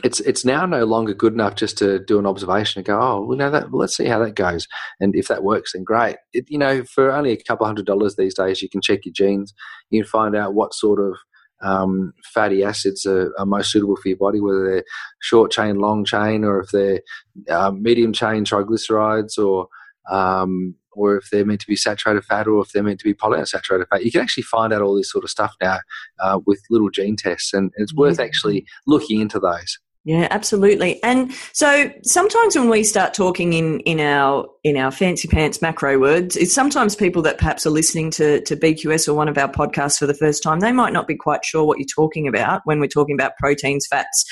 it's 0.03 0.20
it's 0.22 0.46
now 0.46 0.65
no 0.65 0.86
longer 0.86 1.13
good 1.13 1.34
enough 1.34 1.55
just 1.55 1.77
to 1.79 2.00
do 2.00 2.20
an 2.20 2.25
observation 2.25 2.79
and 2.79 2.86
go, 2.86 3.00
oh, 3.00 3.25
well, 3.25 3.38
now 3.38 3.50
that 3.50 3.72
well, 3.72 3.81
let's 3.81 3.96
see 3.96 4.05
how 4.05 4.20
that 4.20 4.36
goes, 4.36 4.67
and 5.00 5.15
if 5.15 5.27
that 5.27 5.43
works, 5.43 5.74
then 5.74 5.84
great. 5.84 6.17
It, 6.34 6.46
you 6.50 6.58
know, 6.58 6.84
for 6.84 7.12
only 7.12 7.31
a 7.31 7.38
couple 7.38 7.65
hundred 7.65 7.86
dollars 7.86 8.15
these 8.15 8.36
days, 8.36 8.62
you 8.62 8.70
can 8.70 8.81
check 8.81 9.05
your 9.05 9.13
genes. 9.13 9.53
You 9.89 10.01
can 10.01 10.10
find 10.10 10.36
out 10.36 10.53
what 10.53 10.74
sort 10.74 11.00
of 11.00 11.17
um, 11.62 12.13
fatty 12.34 12.63
acids 12.63 13.05
are, 13.05 13.34
are, 13.38 13.46
most 13.46 13.72
suitable 13.72 13.96
for 13.96 14.08
your 14.08 14.17
body, 14.17 14.39
whether 14.39 14.67
they're 14.67 14.84
short 15.22 15.51
chain, 15.51 15.77
long 15.77 16.03
chain, 16.03 16.43
or 16.43 16.62
if 16.62 16.72
they're 16.72 17.01
uh, 17.50 17.72
medium 17.72 18.13
chain 18.13 18.43
triglycerides, 18.43 19.38
or 19.38 19.67
um, 20.10 20.75
or 20.93 21.17
if 21.17 21.29
they're 21.31 21.46
meant 21.46 21.62
to 21.62 21.67
be 21.67 21.75
saturated 21.75 22.24
fat, 22.24 22.48
or 22.48 22.62
if 22.62 22.72
they're 22.72 22.84
meant 22.84 23.00
to 23.00 23.05
be 23.05 23.13
polyunsaturated 23.13 23.88
fat. 23.89 24.03
You 24.03 24.12
can 24.12 24.22
actually 24.22 24.43
find 24.43 24.74
out 24.74 24.81
all 24.81 24.96
this 24.96 25.12
sort 25.12 25.24
of 25.24 25.29
stuff 25.29 25.55
now 25.62 25.79
uh, 26.20 26.39
with 26.46 26.62
little 26.70 26.89
gene 26.89 27.15
tests, 27.15 27.53
and 27.53 27.72
it's 27.77 27.96
worth 27.96 28.20
actually 28.20 28.65
looking 28.88 29.22
into 29.22 29.39
those. 29.39 29.79
Yeah, 30.03 30.27
absolutely. 30.31 31.01
And 31.03 31.31
so 31.53 31.91
sometimes 32.03 32.55
when 32.55 32.70
we 32.70 32.84
start 32.84 33.13
talking 33.13 33.53
in, 33.53 33.81
in 33.81 34.00
our 34.00 34.48
in 34.63 34.75
our 34.75 34.89
fancy 34.89 35.27
pants 35.27 35.62
macro 35.62 36.00
words, 36.00 36.36
it's 36.36 36.53
sometimes 36.53 36.96
people 36.96 37.22
that 37.22 37.38
perhaps 37.38 37.67
are 37.67 37.72
listening 37.72 38.10
to, 38.12 38.41
to 38.41 38.55
BQS 38.55 39.08
or 39.08 39.13
one 39.13 39.27
of 39.27 39.38
our 39.38 39.48
podcasts 39.48 40.00
for 40.00 40.08
the 40.08 40.15
first 40.15 40.41
time, 40.41 40.60
they 40.60 40.72
might 40.72 40.91
not 40.91 41.08
be 41.08 41.15
quite 41.15 41.46
sure 41.46 41.63
what 41.63 41.77
you're 41.77 41.86
talking 41.86 42.27
about 42.27 42.62
when 42.65 42.79
we're 42.79 42.88
talking 42.88 43.13
about 43.15 43.38
proteins, 43.38 43.86
fats, 43.86 44.25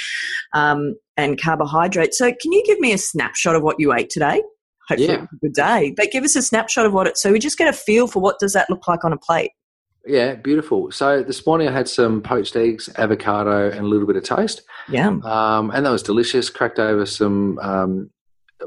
um, 0.55 0.95
and 1.17 1.39
carbohydrates. 1.39 2.17
So 2.17 2.25
can 2.41 2.51
you 2.51 2.63
give 2.65 2.79
me 2.79 2.91
a 2.91 2.97
snapshot 2.97 3.55
of 3.55 3.61
what 3.61 3.75
you 3.79 3.93
ate 3.93 4.09
today? 4.09 4.41
Hopefully 4.88 5.09
Yeah. 5.09 5.23
a 5.31 5.35
good 5.39 5.53
day. 5.53 5.93
But 5.95 6.09
give 6.11 6.23
us 6.23 6.35
a 6.35 6.41
snapshot 6.41 6.88
of 6.88 6.93
what 6.93 7.05
it 7.05 7.15
so 7.15 7.31
we 7.31 7.38
just 7.38 7.59
get 7.59 7.67
a 7.67 7.73
feel 7.73 8.07
for 8.07 8.23
what 8.23 8.39
does 8.39 8.53
that 8.53 8.71
look 8.71 8.88
like 8.88 9.03
on 9.05 9.13
a 9.13 9.17
plate. 9.17 9.51
Yeah, 10.09 10.33
beautiful. 10.33 10.89
So 10.91 11.21
this 11.21 11.45
morning 11.45 11.67
I 11.67 11.71
had 11.71 11.87
some 11.87 12.21
poached 12.23 12.55
eggs, 12.55 12.89
avocado, 12.97 13.69
and 13.69 13.81
a 13.81 13.87
little 13.87 14.07
bit 14.07 14.15
of 14.15 14.23
toast, 14.23 14.63
Yeah. 14.89 15.09
um, 15.23 15.69
and 15.69 15.85
that 15.85 15.91
was 15.91 16.01
delicious. 16.01 16.49
Cracked 16.49 16.79
over 16.79 17.05
some 17.05 17.59
um, 17.59 18.09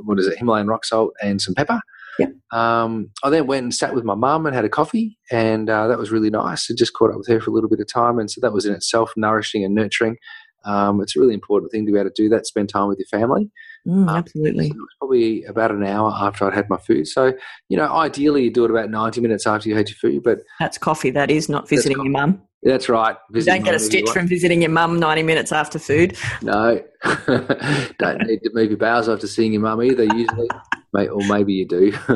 what 0.04 0.20
is 0.20 0.28
it, 0.28 0.38
Himalayan 0.38 0.68
rock 0.68 0.84
salt 0.84 1.14
and 1.20 1.40
some 1.42 1.54
pepper. 1.54 1.80
Yeah. 2.20 2.26
Um, 2.52 3.08
I 3.24 3.30
then 3.30 3.46
went 3.48 3.64
and 3.64 3.74
sat 3.74 3.92
with 3.92 4.04
my 4.04 4.14
mum 4.14 4.46
and 4.46 4.54
had 4.54 4.64
a 4.64 4.68
coffee, 4.68 5.18
and 5.32 5.68
uh, 5.68 5.88
that 5.88 5.98
was 5.98 6.12
really 6.12 6.30
nice. 6.30 6.70
I 6.70 6.74
just 6.78 6.92
caught 6.92 7.10
up 7.10 7.16
with 7.16 7.26
her 7.26 7.40
for 7.40 7.50
a 7.50 7.52
little 7.54 7.70
bit 7.70 7.80
of 7.80 7.88
time, 7.92 8.20
and 8.20 8.30
so 8.30 8.40
that 8.40 8.52
was 8.52 8.64
in 8.64 8.72
itself 8.74 9.12
nourishing 9.16 9.64
and 9.64 9.74
nurturing. 9.74 10.16
Um, 10.64 11.00
it's 11.00 11.16
a 11.16 11.20
really 11.20 11.34
important 11.34 11.72
thing 11.72 11.86
to 11.86 11.92
be 11.92 11.98
able 11.98 12.10
to 12.10 12.22
do 12.22 12.28
that, 12.30 12.46
spend 12.46 12.68
time 12.68 12.88
with 12.88 12.98
your 12.98 13.06
family. 13.06 13.50
Mm, 13.86 14.08
Um, 14.08 14.08
absolutely. 14.08 14.66
It 14.66 14.76
was 14.76 14.94
probably 14.98 15.44
about 15.44 15.70
an 15.72 15.84
hour 15.84 16.12
after 16.14 16.44
I'd 16.46 16.54
had 16.54 16.68
my 16.70 16.78
food. 16.78 17.08
So, 17.08 17.32
you 17.68 17.76
know, 17.76 17.92
ideally 17.92 18.44
you 18.44 18.50
do 18.50 18.64
it 18.64 18.70
about 18.70 18.90
90 18.90 19.20
minutes 19.20 19.46
after 19.46 19.68
you 19.68 19.74
had 19.76 19.88
your 19.88 19.96
food, 19.96 20.22
but 20.22 20.38
That's 20.60 20.78
coffee, 20.78 21.10
that 21.10 21.30
is, 21.30 21.48
not 21.48 21.68
visiting 21.68 21.98
your 22.02 22.10
mum. 22.12 22.42
That's 22.62 22.88
right. 22.88 23.16
You 23.32 23.42
don't 23.42 23.64
get 23.64 23.68
a 23.68 23.72
mum 23.72 23.74
if 23.76 23.82
you 23.82 23.86
stitch 23.86 24.10
from 24.10 24.28
visiting 24.28 24.62
your 24.62 24.70
mum 24.70 25.00
90 25.00 25.22
minutes 25.22 25.52
after 25.52 25.78
food. 25.78 26.16
No, 26.42 26.82
don't 27.26 28.26
need 28.26 28.42
to 28.44 28.50
move 28.52 28.70
your 28.70 28.78
bowels 28.78 29.08
after 29.08 29.26
seeing 29.26 29.52
your 29.52 29.62
mum 29.62 29.82
either. 29.82 30.04
Usually, 30.04 30.48
Mate, 30.94 31.08
or 31.08 31.26
maybe 31.26 31.54
you 31.54 31.66
do. 31.66 31.90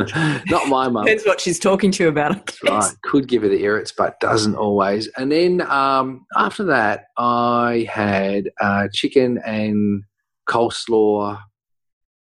Not 0.50 0.68
my 0.68 0.88
mum. 0.88 1.04
Depends 1.04 1.24
what 1.24 1.40
she's 1.40 1.58
talking 1.58 1.90
to 1.92 2.04
you 2.04 2.08
about. 2.10 2.46
That's 2.46 2.62
right. 2.62 2.94
Could 3.04 3.26
give 3.26 3.42
her 3.42 3.48
the 3.48 3.64
irrits, 3.64 3.90
but 3.90 4.20
doesn't 4.20 4.54
always. 4.54 5.08
And 5.16 5.32
then 5.32 5.62
um, 5.62 6.26
after 6.36 6.62
that, 6.64 7.06
I 7.16 7.88
had 7.90 8.50
uh, 8.60 8.88
chicken 8.92 9.38
and 9.46 10.04
coleslaw, 10.46 11.40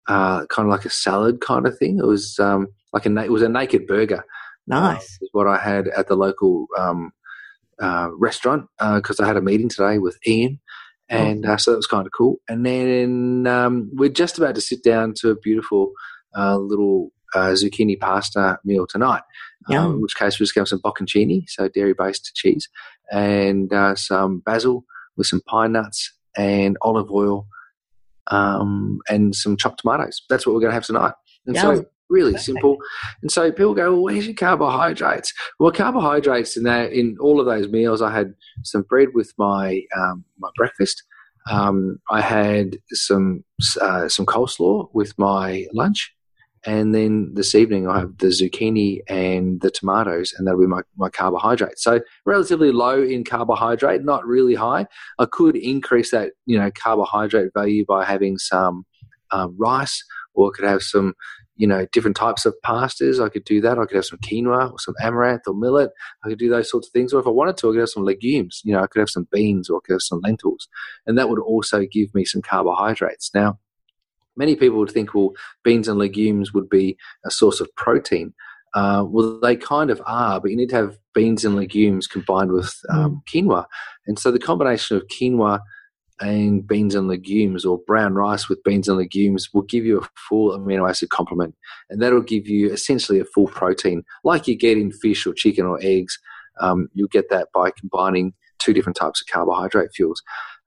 uh, 0.09 0.47
kind 0.47 0.67
of 0.67 0.73
like 0.73 0.85
a 0.85 0.91
salad 0.91 1.41
kind 1.41 1.67
of 1.67 1.79
thing. 1.79 1.99
It 1.99 2.07
was 2.07 2.39
um, 2.41 2.67
like 2.93 3.07
a 3.07 3.17
it 3.19 3.31
was 3.31 3.43
a 3.43 3.49
naked 3.49 3.87
burger. 3.87 4.25
Uh, 4.71 4.93
Nice. 4.93 5.19
is 5.21 5.31
what 5.33 5.47
I 5.47 5.57
had 5.57 5.89
at 5.89 6.09
the 6.09 6.17
local 6.17 6.67
um, 6.79 7.13
uh, 7.81 8.11
restaurant 8.17 8.67
because 8.79 9.21
I 9.21 9.27
had 9.27 9.37
a 9.37 9.43
meeting 9.43 9.69
today 9.69 9.99
with 9.99 10.19
Ian, 10.27 10.61
and 11.09 11.45
uh, 11.45 11.57
so 11.57 11.73
that 11.73 11.77
was 11.77 11.87
kind 11.87 12.07
of 12.07 12.13
cool. 12.17 12.37
And 12.49 12.65
then 12.65 13.47
um, 13.47 13.91
we're 13.93 14.11
just 14.11 14.39
about 14.39 14.55
to 14.55 14.61
sit 14.61 14.83
down 14.85 15.15
to 15.19 15.31
a 15.31 15.37
beautiful 15.37 15.93
uh, 16.37 16.57
little 16.57 17.13
uh, 17.35 17.49
zucchini 17.51 17.99
pasta 17.99 18.59
meal 18.65 18.87
tonight. 18.87 19.23
Um, 19.69 19.95
in 19.95 20.01
which 20.03 20.17
case, 20.17 20.39
we're 20.39 20.45
just 20.45 20.55
going 20.55 20.65
to 20.65 20.71
have 20.73 20.81
some 20.81 20.83
bocconcini, 20.83 21.45
so 21.49 21.69
dairy-based 21.69 22.33
cheese, 22.35 22.69
and 23.13 23.73
uh, 23.73 23.95
some 23.95 24.41
basil 24.41 24.85
with 25.17 25.27
some 25.27 25.43
pine 25.47 25.73
nuts 25.73 26.13
and 26.37 26.79
olive 26.81 27.11
oil, 27.11 27.47
um, 28.29 29.01
and 29.09 29.35
some 29.35 29.57
chopped 29.57 29.81
tomatoes. 29.81 30.23
That's 30.29 30.47
what 30.47 30.55
we're 30.55 30.61
going 30.61 30.71
to 30.71 30.75
have 30.75 30.87
tonight. 30.87 31.13
And 31.47 31.57
so, 31.57 31.73
Yum. 31.73 31.87
Really 32.11 32.33
Perfect. 32.33 32.45
simple. 32.47 32.77
And 33.23 33.31
so 33.31 33.51
people 33.51 33.75
go, 33.75 33.93
well, 33.93 34.03
where's 34.03 34.27
your 34.27 34.35
carbohydrates? 34.35 35.33
Well, 35.59 35.71
carbohydrates 35.71 36.57
in 36.57 36.65
that 36.65 36.93
in 36.93 37.17
all 37.21 37.41
of 37.41 37.47
those 37.47 37.69
meals, 37.69 38.03
I 38.03 38.13
had 38.13 38.35
some 38.65 38.83
bread 38.83 39.09
with 39.15 39.33
my 39.39 39.83
um, 39.97 40.25
my 40.39 40.51
breakfast. 40.57 41.03
Um, 41.51 41.99
I 42.11 42.21
had 42.21 42.77
some 42.91 43.45
uh, 43.81 44.09
some 44.09 44.27
coleslaw 44.27 44.89
with 44.93 45.19
my 45.19 45.67
lunch, 45.73 46.15
and 46.67 46.95
then 46.95 47.33
this 47.35 47.55
evening 47.55 47.89
I 47.89 48.01
have 48.01 48.19
the 48.19 48.27
zucchini 48.27 49.01
and 49.09 49.61
the 49.63 49.71
tomatoes, 49.71 50.35
and 50.37 50.47
that'll 50.47 50.61
be 50.61 50.67
my, 50.67 50.83
my 50.97 51.09
carbohydrate. 51.09 51.79
So 51.79 52.01
relatively 52.27 52.73
low 52.73 53.03
in 53.03 53.25
carbohydrate, 53.25 54.05
not 54.05 54.27
really 54.27 54.55
high. 54.55 54.87
I 55.19 55.25
could 55.25 55.57
increase 55.57 56.11
that 56.11 56.33
you 56.45 56.59
know 56.59 56.71
carbohydrate 56.71 57.53
value 57.55 57.85
by 57.87 58.05
having 58.05 58.37
some 58.37 58.85
um, 59.31 59.57
rice, 59.59 60.05
or 60.35 60.49
I 60.49 60.51
could 60.55 60.69
have 60.69 60.83
some 60.83 61.15
you 61.61 61.67
know, 61.67 61.87
different 61.93 62.17
types 62.17 62.47
of 62.47 62.55
pastas. 62.65 63.23
I 63.23 63.29
could 63.29 63.45
do 63.45 63.61
that. 63.61 63.79
I 63.79 63.85
could 63.85 63.97
have 63.97 64.07
some 64.07 64.19
quinoa 64.21 64.73
or 64.73 64.79
some 64.79 64.95
amaranth 64.99 65.43
or 65.47 65.53
millet. 65.53 65.91
I 66.25 66.31
could 66.31 66.39
do 66.39 66.49
those 66.49 66.71
sorts 66.71 66.89
of 66.89 66.93
things. 66.95 67.13
Or 67.13 67.21
if 67.21 67.27
I 67.27 67.31
wanted 67.31 67.59
to, 67.59 67.69
I 67.69 67.73
could 67.73 67.81
have 67.81 67.91
some 67.91 68.07
legumes. 68.07 68.63
You 68.65 68.73
know, 68.73 68.83
I 68.83 68.87
could 68.87 69.01
have 69.01 69.11
some 69.11 69.29
beans 69.31 69.69
or 69.69 69.77
I 69.77 69.81
could 69.85 69.93
have 69.93 70.03
some 70.03 70.21
lentils. 70.25 70.69
And 71.07 71.19
that 71.19 71.29
would 71.29 71.39
also 71.39 71.85
give 71.85 72.15
me 72.15 72.25
some 72.25 72.41
carbohydrates. 72.41 73.31
Now, 73.35 73.59
many 74.39 74.57
people 74.57 74.79
would 74.79 74.91
think, 74.91 75.13
well, 75.13 75.35
beans 75.63 75.87
and 75.87 75.99
legumes 75.99 76.55
would 76.55 76.71
be 76.71 76.97
a 77.27 77.31
source 77.31 77.61
of 77.61 77.69
protein. 77.77 78.33
Uh, 78.73 79.05
well, 79.07 79.39
they 79.39 79.55
kind 79.55 79.91
of 79.91 80.01
are, 80.07 80.41
but 80.41 80.51
you 80.51 80.57
need 80.57 80.71
to 80.71 80.77
have 80.77 80.97
beans 81.13 81.45
and 81.45 81.57
legumes 81.57 82.07
combined 82.07 82.53
with 82.53 82.75
um, 82.89 83.21
quinoa. 83.31 83.67
And 84.07 84.19
so 84.19 84.31
the 84.31 84.39
combination 84.39 84.97
of 84.97 85.07
quinoa 85.09 85.61
and 86.21 86.67
beans 86.67 86.95
and 86.95 87.09
legumes 87.09 87.65
or 87.65 87.79
brown 87.87 88.15
rice 88.15 88.49
with 88.49 88.63
beans 88.63 88.89
and 88.89 88.99
legumes 88.99 89.49
will 89.53 89.63
give 89.63 89.85
you 89.85 90.01
a 90.01 90.09
full 90.29 90.57
amino 90.57 90.89
acid 90.89 91.09
complement 91.09 91.55
and 91.89 92.03
that'll 92.03 92.21
give 92.21 92.47
you 92.47 92.71
essentially 92.71 93.19
a 93.19 93.25
full 93.25 93.47
protein. 93.47 94.05
Like 94.23 94.47
you 94.47 94.57
get 94.57 94.77
in 94.77 94.93
fish 94.93 95.27
or 95.27 95.33
chicken 95.33 95.65
or 95.67 95.79
eggs 95.83 96.19
um, 96.61 96.89
you'll 96.95 97.09
get 97.09 97.31
that 97.31 97.49
by 97.55 97.71
combining 97.71 98.35
two 98.59 98.75
different 98.75 98.97
types 98.97 99.23
of 99.23 99.33
carbohydrate 99.33 99.91
fuels. 99.95 100.23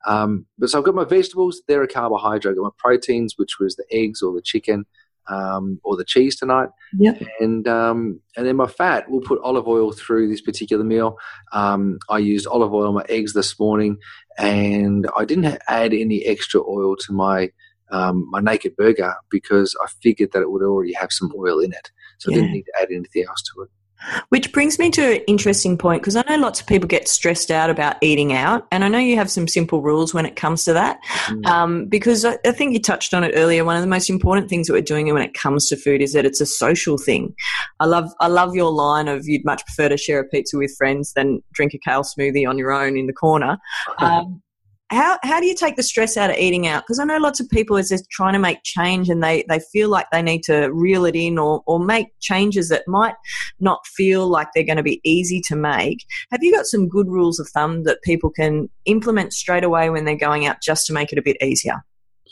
Um, 0.05 0.45
but 0.57 0.69
so 0.69 0.79
i've 0.79 0.83
got 0.83 0.95
my 0.95 1.05
vegetables 1.05 1.61
they're 1.67 1.83
a 1.83 1.87
carbohydrate. 1.87 2.51
I've 2.51 2.57
got 2.57 2.63
my 2.63 2.69
proteins 2.77 3.35
which 3.37 3.57
was 3.59 3.77
the 3.77 3.85
eggs 3.89 4.21
or 4.21 4.33
the 4.33 4.41
chicken 4.41 4.85
um, 5.27 5.79
or 5.83 5.95
the 5.95 6.03
cheese 6.05 6.35
tonight 6.35 6.69
Yep. 6.97 7.21
and 7.39 7.67
um, 7.67 8.19
and 8.35 8.45
then 8.45 8.55
my 8.55 8.67
fat 8.67 9.05
we'll 9.09 9.21
put 9.21 9.39
olive 9.43 9.67
oil 9.67 9.91
through 9.91 10.27
this 10.29 10.41
particular 10.41 10.83
meal 10.83 11.17
um, 11.53 11.97
i 12.09 12.17
used 12.17 12.47
olive 12.47 12.73
oil 12.73 12.87
on 12.87 12.93
my 12.95 13.05
eggs 13.09 13.33
this 13.33 13.59
morning 13.59 13.97
and 14.37 15.07
I 15.15 15.25
didn't 15.25 15.59
add 15.67 15.93
any 15.93 16.23
extra 16.25 16.61
oil 16.61 16.95
to 16.97 17.13
my 17.13 17.51
um, 17.91 18.27
my 18.31 18.39
naked 18.39 18.75
burger 18.75 19.13
because 19.29 19.75
I 19.83 19.87
figured 20.01 20.31
that 20.31 20.41
it 20.41 20.49
would 20.49 20.63
already 20.63 20.93
have 20.93 21.11
some 21.11 21.31
oil 21.37 21.59
in 21.59 21.73
it, 21.73 21.91
so 22.17 22.31
I 22.31 22.35
didn't 22.35 22.51
need 22.53 22.63
to 22.63 22.73
add 22.81 22.87
anything 22.91 23.25
else 23.27 23.43
to 23.53 23.61
it. 23.63 23.69
Which 24.29 24.51
brings 24.51 24.79
me 24.79 24.89
to 24.91 25.15
an 25.15 25.21
interesting 25.27 25.77
point 25.77 26.01
because 26.01 26.15
I 26.15 26.23
know 26.27 26.37
lots 26.37 26.59
of 26.59 26.67
people 26.67 26.87
get 26.87 27.07
stressed 27.07 27.51
out 27.51 27.69
about 27.69 27.95
eating 28.01 28.33
out, 28.33 28.67
and 28.71 28.83
I 28.83 28.87
know 28.87 28.97
you 28.97 29.15
have 29.15 29.31
some 29.31 29.47
simple 29.47 29.81
rules 29.81 30.13
when 30.13 30.25
it 30.25 30.35
comes 30.35 30.63
to 30.65 30.73
that. 30.73 30.99
Mm. 31.27 31.45
Um, 31.45 31.85
because 31.85 32.25
I, 32.25 32.37
I 32.45 32.51
think 32.51 32.73
you 32.73 32.81
touched 32.81 33.13
on 33.13 33.23
it 33.23 33.33
earlier. 33.35 33.63
One 33.63 33.75
of 33.75 33.81
the 33.81 33.87
most 33.87 34.09
important 34.09 34.49
things 34.49 34.67
that 34.67 34.73
we're 34.73 34.81
doing 34.81 35.11
when 35.13 35.23
it 35.23 35.33
comes 35.33 35.67
to 35.69 35.77
food 35.77 36.01
is 36.01 36.13
that 36.13 36.25
it's 36.25 36.41
a 36.41 36.45
social 36.45 36.97
thing. 36.97 37.33
I 37.79 37.85
love 37.85 38.09
I 38.19 38.27
love 38.27 38.55
your 38.55 38.71
line 38.71 39.07
of 39.07 39.27
you'd 39.27 39.45
much 39.45 39.65
prefer 39.65 39.89
to 39.89 39.97
share 39.97 40.19
a 40.19 40.27
pizza 40.27 40.57
with 40.57 40.75
friends 40.77 41.13
than 41.13 41.41
drink 41.53 41.73
a 41.73 41.77
kale 41.77 42.03
smoothie 42.03 42.47
on 42.47 42.57
your 42.57 42.71
own 42.71 42.97
in 42.97 43.07
the 43.07 43.13
corner. 43.13 43.57
Um, 43.99 44.42
how 44.93 45.17
how 45.23 45.39
do 45.39 45.45
you 45.45 45.55
take 45.55 45.75
the 45.75 45.83
stress 45.83 46.15
out 46.17 46.29
of 46.29 46.37
eating 46.37 46.67
out? 46.67 46.83
Because 46.83 46.99
I 46.99 47.03
know 47.03 47.17
lots 47.17 47.39
of 47.39 47.49
people 47.49 47.77
is 47.77 47.89
just 47.89 48.09
trying 48.09 48.33
to 48.33 48.39
make 48.39 48.59
change 48.63 49.09
and 49.09 49.23
they, 49.23 49.43
they 49.49 49.59
feel 49.59 49.89
like 49.89 50.07
they 50.11 50.21
need 50.21 50.43
to 50.43 50.67
reel 50.71 51.05
it 51.05 51.15
in 51.15 51.37
or, 51.37 51.63
or 51.65 51.79
make 51.79 52.07
changes 52.21 52.69
that 52.69 52.87
might 52.87 53.15
not 53.59 53.85
feel 53.87 54.27
like 54.27 54.47
they're 54.53 54.63
going 54.63 54.77
to 54.77 54.83
be 54.83 55.01
easy 55.03 55.41
to 55.47 55.55
make. 55.55 56.05
Have 56.31 56.43
you 56.43 56.53
got 56.53 56.65
some 56.65 56.87
good 56.87 57.07
rules 57.07 57.39
of 57.39 57.49
thumb 57.49 57.83
that 57.83 58.01
people 58.03 58.29
can 58.29 58.69
implement 58.85 59.33
straight 59.33 59.63
away 59.63 59.89
when 59.89 60.05
they're 60.05 60.15
going 60.15 60.45
out 60.45 60.61
just 60.61 60.85
to 60.87 60.93
make 60.93 61.11
it 61.11 61.17
a 61.17 61.23
bit 61.23 61.37
easier? 61.41 61.83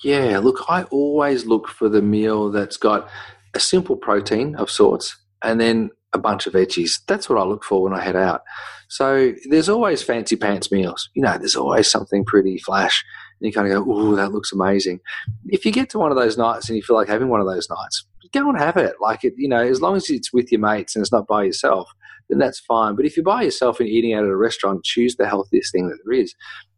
Yeah, 0.04 0.40
look, 0.40 0.64
I 0.68 0.84
always 0.84 1.46
look 1.46 1.68
for 1.68 1.90
the 1.90 2.02
meal 2.02 2.50
that's 2.50 2.78
got 2.78 3.10
a 3.54 3.60
simple 3.60 3.96
protein 3.96 4.56
of 4.56 4.70
sorts 4.70 5.18
and 5.44 5.60
then 5.60 5.90
a 6.14 6.20
bunch 6.20 6.48
of 6.48 6.54
veggies. 6.54 7.00
That's 7.08 7.30
what 7.30 7.40
I 7.40 7.44
look 7.44 7.64
for 7.64 7.84
when 7.84 7.94
I 7.94 8.02
head 8.02 8.16
out. 8.16 8.42
So 8.90 9.34
there's 9.50 9.70
always 9.70 10.04
fancy 10.04 10.36
pants 10.36 10.72
meals. 10.72 11.10
You 11.14 11.22
know, 11.22 11.38
there's 11.38 11.56
always 11.56 11.90
something 11.90 12.26
pretty 12.26 12.58
flash. 12.58 13.04
And 13.40 13.48
you 13.48 13.54
kind 13.54 13.72
of 13.72 13.86
go, 13.86 13.92
ooh, 13.92 14.16
that 14.16 14.32
looks 14.32 14.52
amazing. 14.52 15.00
If 15.48 15.66
you 15.66 15.72
get 15.72 15.90
to 15.92 16.00
one 16.00 16.12
of 16.12 16.18
those 16.18 16.38
nights 16.38 16.70
and 16.70 16.76
you 16.76 16.84
feel 16.84 16.96
like 16.96 17.08
having 17.08 17.30
one 17.30 17.40
of 17.40 17.48
those 17.48 17.70
nights, 17.70 18.06
go 18.34 18.50
and 18.50 18.58
have 18.58 18.78
it. 18.78 18.96
Like 19.00 19.24
it, 19.24 19.34
you 19.38 19.48
know, 19.48 19.62
as 19.62 19.82
long 19.82 19.96
as 19.96 20.10
it's 20.10 20.34
with 20.34 20.52
your 20.52 20.62
mates 20.62 20.96
and 20.96 21.04
it's 21.04 21.12
not 21.12 21.28
by 21.28 21.44
yourself, 21.44 21.90
then 22.30 22.40
that's 22.40 22.60
fine. 22.60 22.96
But 22.96 23.06
if 23.06 23.16
you're 23.16 23.24
by 23.24 23.44
yourself 23.44 23.80
and 23.80 23.90
eating 23.90 24.14
out 24.14 24.24
at 24.24 24.30
a 24.30 24.38
restaurant, 24.38 24.84
choose 24.84 25.16
the 25.16 25.28
healthiest 25.28 25.72
thing 25.72 25.90
that 25.90 25.98
there 26.06 26.14
is. 26.20 26.34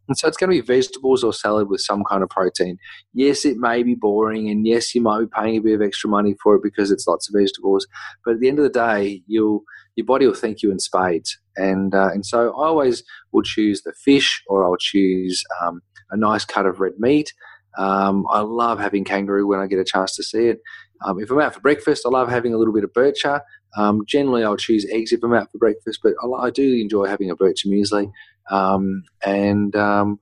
And 0.08 0.18
so 0.18 0.28
it's 0.28 0.36
going 0.36 0.50
to 0.50 0.60
be 0.60 0.66
vegetables 0.66 1.24
or 1.24 1.32
salad 1.32 1.68
with 1.68 1.80
some 1.80 2.04
kind 2.04 2.22
of 2.22 2.28
protein 2.28 2.78
yes, 3.12 3.44
it 3.44 3.56
may 3.56 3.82
be 3.82 3.94
boring, 3.94 4.50
and 4.50 4.66
yes, 4.66 4.94
you 4.94 5.00
might 5.00 5.20
be 5.20 5.26
paying 5.26 5.56
a 5.56 5.60
bit 5.60 5.74
of 5.74 5.82
extra 5.82 6.10
money 6.10 6.34
for 6.42 6.56
it 6.56 6.62
because 6.62 6.90
it's 6.90 7.06
lots 7.06 7.28
of 7.28 7.34
vegetables. 7.38 7.86
But 8.24 8.34
at 8.34 8.40
the 8.40 8.48
end 8.48 8.58
of 8.58 8.64
the 8.64 8.70
day, 8.70 9.22
you'll 9.26 9.62
your 9.96 10.06
body 10.06 10.26
will 10.26 10.34
thank 10.34 10.62
you 10.62 10.72
in 10.72 10.80
spades. 10.80 11.38
And 11.56 11.94
uh, 11.94 12.10
and 12.12 12.26
so 12.26 12.48
I 12.48 12.66
always 12.66 13.04
will 13.32 13.42
choose 13.42 13.82
the 13.82 13.92
fish, 13.92 14.42
or 14.48 14.64
I'll 14.64 14.76
choose 14.76 15.42
um, 15.62 15.80
a 16.10 16.16
nice 16.16 16.44
cut 16.44 16.66
of 16.66 16.80
red 16.80 16.94
meat. 16.98 17.32
Um, 17.78 18.26
I 18.30 18.40
love 18.40 18.78
having 18.78 19.04
kangaroo 19.04 19.46
when 19.46 19.60
I 19.60 19.66
get 19.66 19.78
a 19.78 19.84
chance 19.84 20.14
to 20.16 20.22
see 20.22 20.46
it. 20.46 20.60
Um, 21.04 21.20
if 21.20 21.30
I'm 21.30 21.40
out 21.40 21.54
for 21.54 21.60
breakfast, 21.60 22.04
I 22.06 22.08
love 22.08 22.28
having 22.28 22.54
a 22.54 22.58
little 22.58 22.72
bit 22.72 22.84
of 22.84 22.92
bircher. 22.92 23.40
Um, 23.76 24.02
generally, 24.06 24.44
I'll 24.44 24.56
choose 24.56 24.86
eggs 24.90 25.12
if 25.12 25.22
I'm 25.24 25.34
out 25.34 25.50
for 25.50 25.58
breakfast, 25.58 25.98
but 26.02 26.14
I, 26.22 26.46
I 26.46 26.50
do 26.50 26.74
enjoy 26.80 27.06
having 27.06 27.30
a 27.30 27.36
birch 27.36 27.64
muesli. 27.66 28.10
Um, 28.50 29.04
and 29.24 29.74
um, 29.76 30.18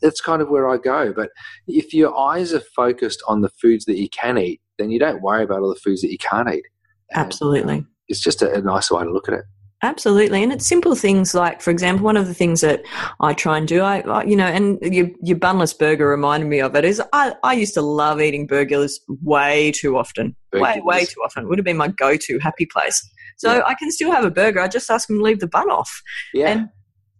that's 0.00 0.20
kind 0.20 0.40
of 0.40 0.48
where 0.48 0.68
I 0.68 0.76
go. 0.76 1.12
But 1.12 1.30
if 1.66 1.92
your 1.92 2.16
eyes 2.16 2.52
are 2.52 2.60
focused 2.60 3.22
on 3.28 3.40
the 3.40 3.48
foods 3.48 3.84
that 3.86 3.98
you 3.98 4.08
can 4.10 4.38
eat, 4.38 4.60
then 4.78 4.90
you 4.90 4.98
don't 4.98 5.22
worry 5.22 5.44
about 5.44 5.60
all 5.60 5.68
the 5.68 5.80
foods 5.80 6.02
that 6.02 6.10
you 6.10 6.18
can't 6.18 6.48
eat. 6.48 6.64
And 7.10 7.24
Absolutely. 7.24 7.86
It's 8.08 8.20
just 8.20 8.42
a, 8.42 8.52
a 8.52 8.60
nice 8.60 8.90
way 8.90 9.02
to 9.02 9.10
look 9.10 9.28
at 9.28 9.34
it. 9.34 9.44
Absolutely, 9.82 10.42
and 10.42 10.50
it's 10.50 10.64
simple 10.64 10.94
things 10.94 11.34
like, 11.34 11.60
for 11.60 11.70
example, 11.70 12.06
one 12.06 12.16
of 12.16 12.26
the 12.26 12.32
things 12.32 12.62
that 12.62 12.82
I 13.20 13.34
try 13.34 13.58
and 13.58 13.68
do, 13.68 13.82
I, 13.82 14.00
I 14.00 14.24
you 14.24 14.34
know, 14.34 14.46
and 14.46 14.78
your, 14.80 15.10
your 15.20 15.36
bunless 15.36 15.74
burger 15.74 16.08
reminded 16.08 16.48
me 16.48 16.60
of 16.60 16.74
it. 16.74 16.86
Is 16.86 17.02
I, 17.12 17.34
I 17.42 17.52
used 17.52 17.74
to 17.74 17.82
love 17.82 18.18
eating 18.18 18.46
burgers 18.46 18.98
way 19.22 19.72
too 19.72 19.98
often, 19.98 20.34
way 20.54 20.80
way 20.82 21.04
too 21.04 21.20
often. 21.22 21.44
It 21.44 21.48
would 21.48 21.58
have 21.58 21.66
been 21.66 21.76
my 21.76 21.88
go-to 21.88 22.38
happy 22.38 22.64
place. 22.64 23.06
So 23.36 23.56
Yeah. 23.56 23.62
I 23.66 23.74
can 23.74 23.90
still 23.90 24.10
have 24.10 24.24
a 24.24 24.30
burger. 24.30 24.60
I 24.60 24.68
just 24.68 24.88
ask 24.90 25.06
them 25.06 25.18
to 25.18 25.22
leave 25.22 25.40
the 25.40 25.48
bun 25.48 25.68
off. 25.68 26.02
Yeah. 26.32 26.48
And 26.48 26.68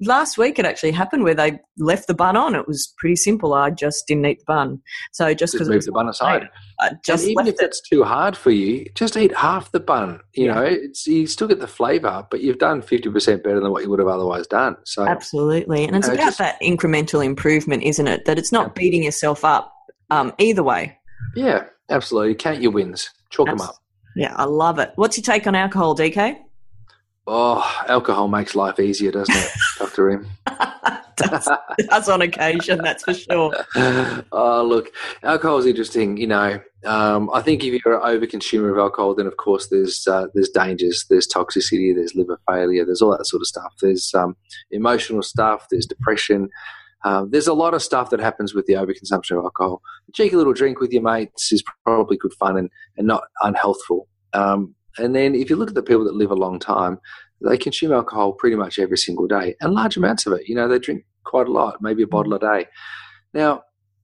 last 0.00 0.36
week 0.38 0.58
it 0.58 0.64
actually 0.64 0.90
happened 0.90 1.22
where 1.24 1.34
they 1.34 1.58
left 1.78 2.06
the 2.08 2.14
bun 2.14 2.36
on. 2.36 2.54
It 2.54 2.66
was 2.66 2.92
pretty 2.98 3.16
simple. 3.16 3.54
I 3.54 3.70
just 3.70 4.06
didn't 4.06 4.26
eat 4.26 4.38
the 4.40 4.44
bun. 4.46 4.82
So 5.12 5.32
just 5.34 5.52
because 5.52 5.68
move 5.68 5.84
the 5.84 5.92
bun 5.92 6.08
aside. 6.08 6.48
I 6.80 6.90
just 7.04 7.22
and 7.24 7.32
even 7.32 7.46
if 7.46 7.54
it. 7.54 7.60
it's 7.62 7.80
too 7.80 8.02
hard 8.04 8.36
for 8.36 8.50
you, 8.50 8.86
just 8.94 9.16
eat 9.16 9.34
half 9.36 9.70
the 9.72 9.80
bun. 9.80 10.20
You 10.34 10.46
Yeah. 10.46 10.54
know, 10.54 10.62
it's 10.64 11.06
you 11.06 11.26
still 11.26 11.46
get 11.48 11.60
the 11.60 11.66
flavour, 11.68 12.26
but 12.30 12.40
you've 12.40 12.58
done 12.58 12.82
fifty 12.82 13.08
percent 13.10 13.44
better 13.44 13.60
than 13.60 13.70
what 13.70 13.82
you 13.84 13.90
would 13.90 13.98
have 14.00 14.08
otherwise 14.08 14.46
done. 14.46 14.76
So 14.84 15.06
Absolutely. 15.06 15.84
And 15.84 15.96
it's 15.96 16.08
know, 16.08 16.14
about 16.14 16.24
just- 16.24 16.38
that 16.38 16.60
incremental 16.60 17.24
improvement, 17.24 17.82
isn't 17.84 18.06
it? 18.08 18.24
That 18.24 18.38
it's 18.38 18.52
not 18.52 18.74
beating 18.74 19.04
yourself 19.04 19.44
up 19.44 19.72
um, 20.10 20.32
either 20.38 20.62
way. 20.62 20.98
yeah, 21.36 21.64
absolutely. 21.90 22.34
Count 22.34 22.60
your 22.60 22.72
wins, 22.72 23.10
chalk 23.30 23.46
them 23.48 23.60
up. 23.60 23.76
Yeah, 24.16 24.34
I 24.36 24.44
love 24.44 24.78
it. 24.78 24.92
What's 24.96 25.16
your 25.16 25.24
take 25.24 25.46
on 25.46 25.54
alcohol, 25.54 25.96
DK? 25.96 26.36
Oh, 27.26 27.84
alcohol 27.88 28.28
makes 28.28 28.54
life 28.54 28.78
easier, 28.78 29.10
doesn't 29.10 29.34
it, 29.34 29.50
Doctor 29.78 30.10
M? 30.10 30.26
does, 31.16 31.48
does 31.88 32.08
on 32.08 32.20
occasion, 32.20 32.80
that's 32.82 33.02
for 33.02 33.14
sure. 33.14 33.54
oh, 34.32 34.62
look, 34.62 34.90
alcohol 35.22 35.56
is 35.58 35.64
interesting. 35.64 36.18
You 36.18 36.26
know, 36.26 36.60
um, 36.84 37.30
I 37.32 37.40
think 37.40 37.64
if 37.64 37.82
you're 37.82 37.98
an 37.98 38.02
overconsumer 38.02 38.70
of 38.72 38.78
alcohol, 38.78 39.14
then 39.14 39.26
of 39.26 39.38
course 39.38 39.68
there's 39.68 40.06
uh, 40.06 40.26
there's 40.34 40.50
dangers, 40.50 41.06
there's 41.08 41.26
toxicity, 41.26 41.94
there's 41.94 42.14
liver 42.14 42.38
failure, 42.46 42.84
there's 42.84 43.00
all 43.00 43.16
that 43.16 43.26
sort 43.26 43.40
of 43.40 43.46
stuff. 43.46 43.72
There's 43.80 44.12
um, 44.14 44.36
emotional 44.70 45.22
stuff, 45.22 45.66
there's 45.70 45.86
depression. 45.86 46.50
Um, 47.04 47.30
there's 47.30 47.46
a 47.46 47.54
lot 47.54 47.74
of 47.74 47.82
stuff 47.82 48.10
that 48.10 48.20
happens 48.20 48.54
with 48.54 48.66
the 48.66 48.74
overconsumption 48.74 49.38
of 49.38 49.44
alcohol. 49.44 49.82
A 50.08 50.12
cheeky 50.12 50.36
little 50.36 50.54
drink 50.54 50.80
with 50.80 50.90
your 50.90 51.02
mates 51.02 51.52
is 51.52 51.62
probably 51.84 52.16
good 52.16 52.32
fun 52.34 52.56
and, 52.56 52.70
and 52.96 53.06
not 53.06 53.24
unhealthful. 53.42 54.06
Um, 54.32 54.74
and 54.98 55.14
then 55.14 55.34
if 55.34 55.50
you 55.50 55.56
look 55.56 55.70
at 55.70 55.74
the 55.74 55.82
people 55.82 56.04
that 56.04 56.14
live 56.14 56.30
a 56.30 56.34
long 56.34 56.58
time, 56.58 56.98
they 57.40 57.58
consume 57.58 57.92
alcohol 57.92 58.32
pretty 58.32 58.56
much 58.56 58.78
every 58.78 58.98
single 58.98 59.26
day 59.26 59.54
and 59.60 59.74
large 59.74 59.96
amounts 59.96 60.26
of 60.26 60.32
it. 60.32 60.48
You 60.48 60.54
know, 60.54 60.68
they 60.68 60.78
drink 60.78 61.04
quite 61.24 61.48
a 61.48 61.52
lot, 61.52 61.82
maybe 61.82 62.02
a 62.02 62.06
bottle 62.06 62.34
a 62.34 62.38
day. 62.38 62.66
Now, 63.32 63.62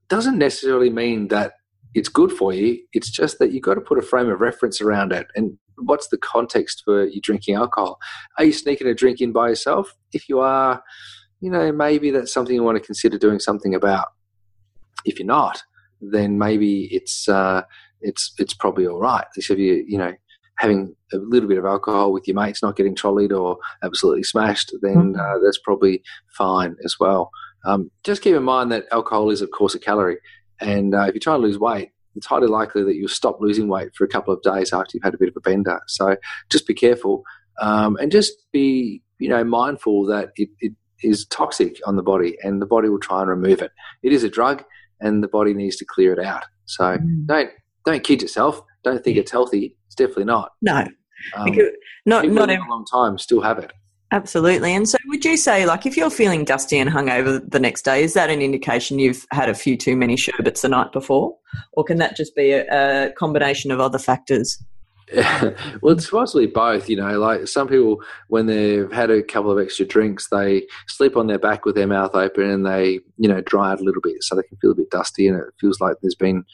doesn't 0.08 0.38
necessarily 0.38 0.90
mean 0.90 1.28
that 1.28 1.52
it's 1.94 2.08
good 2.08 2.32
for 2.32 2.52
you. 2.52 2.80
It's 2.92 3.10
just 3.10 3.38
that 3.38 3.52
you've 3.52 3.62
got 3.62 3.74
to 3.74 3.80
put 3.80 3.98
a 3.98 4.02
frame 4.02 4.28
of 4.28 4.40
reference 4.40 4.80
around 4.80 5.12
it. 5.12 5.28
And 5.34 5.56
what's 5.76 6.08
the 6.08 6.18
context 6.18 6.82
for 6.84 7.06
you 7.06 7.20
drinking 7.20 7.54
alcohol? 7.54 7.98
Are 8.38 8.44
you 8.44 8.52
sneaking 8.52 8.86
a 8.86 8.94
drink 8.94 9.20
in 9.20 9.32
by 9.32 9.48
yourself? 9.48 9.94
If 10.12 10.28
you 10.28 10.40
are, 10.40 10.82
you 11.40 11.50
know, 11.50 11.72
maybe 11.72 12.10
that's 12.10 12.32
something 12.32 12.54
you 12.54 12.62
want 12.62 12.78
to 12.78 12.84
consider 12.84 13.18
doing 13.18 13.38
something 13.38 13.74
about. 13.74 14.08
If 15.04 15.18
you're 15.18 15.26
not, 15.26 15.62
then 16.00 16.38
maybe 16.38 16.88
it's 16.92 17.28
uh, 17.28 17.62
it's 18.00 18.32
it's 18.38 18.54
probably 18.54 18.86
all 18.86 18.98
right. 18.98 19.24
If 19.36 19.48
you 19.48 19.84
you 19.86 19.98
know 19.98 20.12
having 20.60 20.94
a 21.12 21.16
little 21.16 21.48
bit 21.48 21.58
of 21.58 21.64
alcohol 21.64 22.12
with 22.12 22.28
your 22.28 22.34
mates, 22.36 22.62
not 22.62 22.76
getting 22.76 22.94
trolleyed 22.94 23.32
or 23.32 23.56
absolutely 23.82 24.22
smashed, 24.22 24.72
then 24.82 25.16
uh, 25.18 25.38
that's 25.42 25.58
probably 25.58 26.02
fine 26.36 26.76
as 26.84 26.96
well. 27.00 27.30
Um, 27.64 27.90
just 28.04 28.22
keep 28.22 28.34
in 28.36 28.42
mind 28.42 28.70
that 28.70 28.84
alcohol 28.92 29.30
is, 29.30 29.40
of 29.40 29.50
course, 29.50 29.74
a 29.74 29.78
calorie, 29.78 30.18
and 30.60 30.94
uh, 30.94 31.04
if 31.08 31.14
you're 31.14 31.20
trying 31.20 31.40
to 31.40 31.46
lose 31.46 31.58
weight, 31.58 31.90
it's 32.14 32.26
highly 32.26 32.46
likely 32.46 32.82
that 32.84 32.94
you'll 32.96 33.08
stop 33.08 33.38
losing 33.40 33.68
weight 33.68 33.90
for 33.96 34.04
a 34.04 34.08
couple 34.08 34.34
of 34.34 34.42
days 34.42 34.72
after 34.72 34.90
you've 34.94 35.02
had 35.02 35.14
a 35.14 35.18
bit 35.18 35.28
of 35.30 35.36
a 35.36 35.40
bender. 35.40 35.80
So 35.86 36.16
just 36.50 36.66
be 36.66 36.74
careful, 36.74 37.22
um, 37.60 37.96
and 37.96 38.12
just 38.12 38.32
be 38.52 39.02
you 39.18 39.28
know 39.28 39.42
mindful 39.44 40.06
that 40.06 40.30
it, 40.36 40.48
it 40.60 40.72
is 41.02 41.24
toxic 41.26 41.80
on 41.86 41.96
the 41.96 42.02
body, 42.02 42.36
and 42.42 42.60
the 42.60 42.66
body 42.66 42.88
will 42.90 42.98
try 43.00 43.20
and 43.22 43.30
remove 43.30 43.62
it. 43.62 43.72
It 44.02 44.12
is 44.12 44.24
a 44.24 44.28
drug, 44.28 44.62
and 45.00 45.22
the 45.22 45.28
body 45.28 45.54
needs 45.54 45.76
to 45.76 45.84
clear 45.86 46.12
it 46.12 46.18
out. 46.24 46.44
So 46.66 46.84
Mm. 46.98 47.26
don't 47.26 47.50
don't 47.86 48.04
kid 48.04 48.20
yourself. 48.22 48.60
Don't 48.84 49.02
think 49.04 49.16
it's 49.16 49.30
healthy. 49.30 49.76
It's 49.86 49.94
definitely 49.94 50.24
not. 50.24 50.52
No, 50.62 50.86
Um, 51.36 51.56
not 52.06 52.26
not 52.28 52.50
ev- 52.50 52.60
a 52.66 52.70
long 52.70 52.84
time 52.86 53.18
still 53.18 53.40
have 53.42 53.58
it. 53.58 53.72
absolutely. 54.12 54.74
And 54.74 54.88
so, 54.88 54.96
would 55.08 55.24
you 55.24 55.36
say, 55.36 55.66
like, 55.66 55.86
if 55.86 55.96
you're 55.96 56.10
feeling 56.10 56.44
dusty 56.44 56.78
and 56.78 56.90
hungover 56.90 57.40
the 57.48 57.60
next 57.60 57.82
day, 57.82 58.02
is 58.02 58.14
that 58.14 58.30
an 58.30 58.40
indication 58.40 58.98
you've 58.98 59.26
had 59.32 59.48
a 59.48 59.54
few 59.54 59.76
too 59.76 59.96
many 59.96 60.16
sherbets 60.16 60.62
the 60.62 60.68
night 60.68 60.92
before, 60.92 61.36
or 61.72 61.84
can 61.84 61.98
that 61.98 62.16
just 62.16 62.34
be 62.34 62.52
a, 62.52 63.06
a 63.08 63.12
combination 63.12 63.70
of 63.70 63.80
other 63.80 63.98
factors? 63.98 64.62
well, 65.82 65.92
it's 65.94 66.08
possibly 66.08 66.46
both. 66.46 66.88
You 66.88 66.96
know, 66.96 67.18
like 67.18 67.48
some 67.48 67.66
people, 67.68 68.00
when 68.28 68.46
they've 68.46 68.90
had 68.92 69.10
a 69.10 69.22
couple 69.24 69.50
of 69.50 69.58
extra 69.58 69.84
drinks, 69.84 70.28
they 70.30 70.66
sleep 70.86 71.16
on 71.16 71.26
their 71.26 71.38
back 71.38 71.64
with 71.64 71.74
their 71.74 71.88
mouth 71.88 72.14
open 72.14 72.48
and 72.48 72.64
they, 72.64 73.00
you 73.18 73.28
know, 73.28 73.40
dry 73.40 73.72
out 73.72 73.80
a 73.80 73.84
little 73.84 74.02
bit 74.02 74.22
so 74.22 74.36
they 74.36 74.42
can 74.44 74.56
feel 74.58 74.70
a 74.70 74.74
bit 74.76 74.90
dusty 74.90 75.26
and 75.26 75.36
it 75.36 75.44
feels 75.60 75.80
like 75.80 75.96
there's 76.00 76.14
been, 76.14 76.44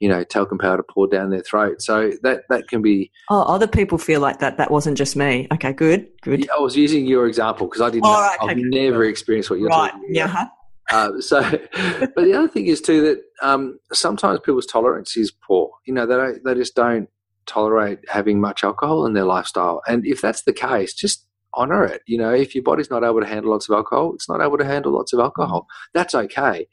you 0.00 0.08
know, 0.08 0.24
talcum 0.24 0.58
powder 0.58 0.82
poured 0.82 1.10
down 1.10 1.30
their 1.30 1.42
throat. 1.42 1.80
So 1.80 2.10
that 2.22 2.42
that 2.48 2.68
can 2.68 2.82
be. 2.82 3.12
Oh, 3.28 3.42
other 3.42 3.68
people 3.68 3.98
feel 3.98 4.20
like 4.20 4.40
that. 4.40 4.56
That 4.56 4.70
wasn't 4.70 4.98
just 4.98 5.14
me. 5.14 5.46
Okay, 5.52 5.72
good, 5.72 6.08
good. 6.22 6.48
I 6.50 6.58
was 6.58 6.76
using 6.76 7.06
your 7.06 7.26
example 7.26 7.68
because 7.68 7.82
I 7.82 7.90
didn't. 7.90 8.04
Know. 8.04 8.12
right, 8.12 8.36
I've 8.40 8.50
okay. 8.50 8.62
never 8.62 9.04
experienced 9.04 9.50
what 9.50 9.60
you're 9.60 9.68
right. 9.68 9.92
talking 9.92 10.16
about. 10.16 10.32
Yeah. 10.34 10.48
Uh, 10.90 11.20
so, 11.20 11.40
but 12.00 12.24
the 12.24 12.34
other 12.34 12.48
thing 12.48 12.66
is 12.66 12.80
too 12.80 13.02
that 13.02 13.46
um, 13.46 13.78
sometimes 13.92 14.40
people's 14.40 14.66
tolerance 14.66 15.16
is 15.16 15.30
poor. 15.30 15.70
You 15.86 15.94
know, 15.94 16.06
they 16.06 16.16
don't, 16.16 16.44
they 16.44 16.54
just 16.54 16.74
don't 16.74 17.08
tolerate 17.46 17.98
having 18.08 18.40
much 18.40 18.64
alcohol 18.64 19.06
in 19.06 19.12
their 19.12 19.24
lifestyle. 19.24 19.82
And 19.86 20.04
if 20.06 20.20
that's 20.20 20.42
the 20.42 20.52
case, 20.52 20.94
just 20.94 21.26
honor 21.54 21.84
it. 21.84 22.02
You 22.06 22.18
know, 22.18 22.32
if 22.32 22.54
your 22.54 22.64
body's 22.64 22.90
not 22.90 23.04
able 23.04 23.20
to 23.20 23.26
handle 23.26 23.52
lots 23.52 23.68
of 23.68 23.74
alcohol, 23.74 24.14
it's 24.14 24.28
not 24.28 24.40
able 24.40 24.58
to 24.58 24.64
handle 24.64 24.92
lots 24.92 25.12
of 25.12 25.20
alcohol. 25.20 25.66
That's 25.94 26.14
okay. 26.14 26.66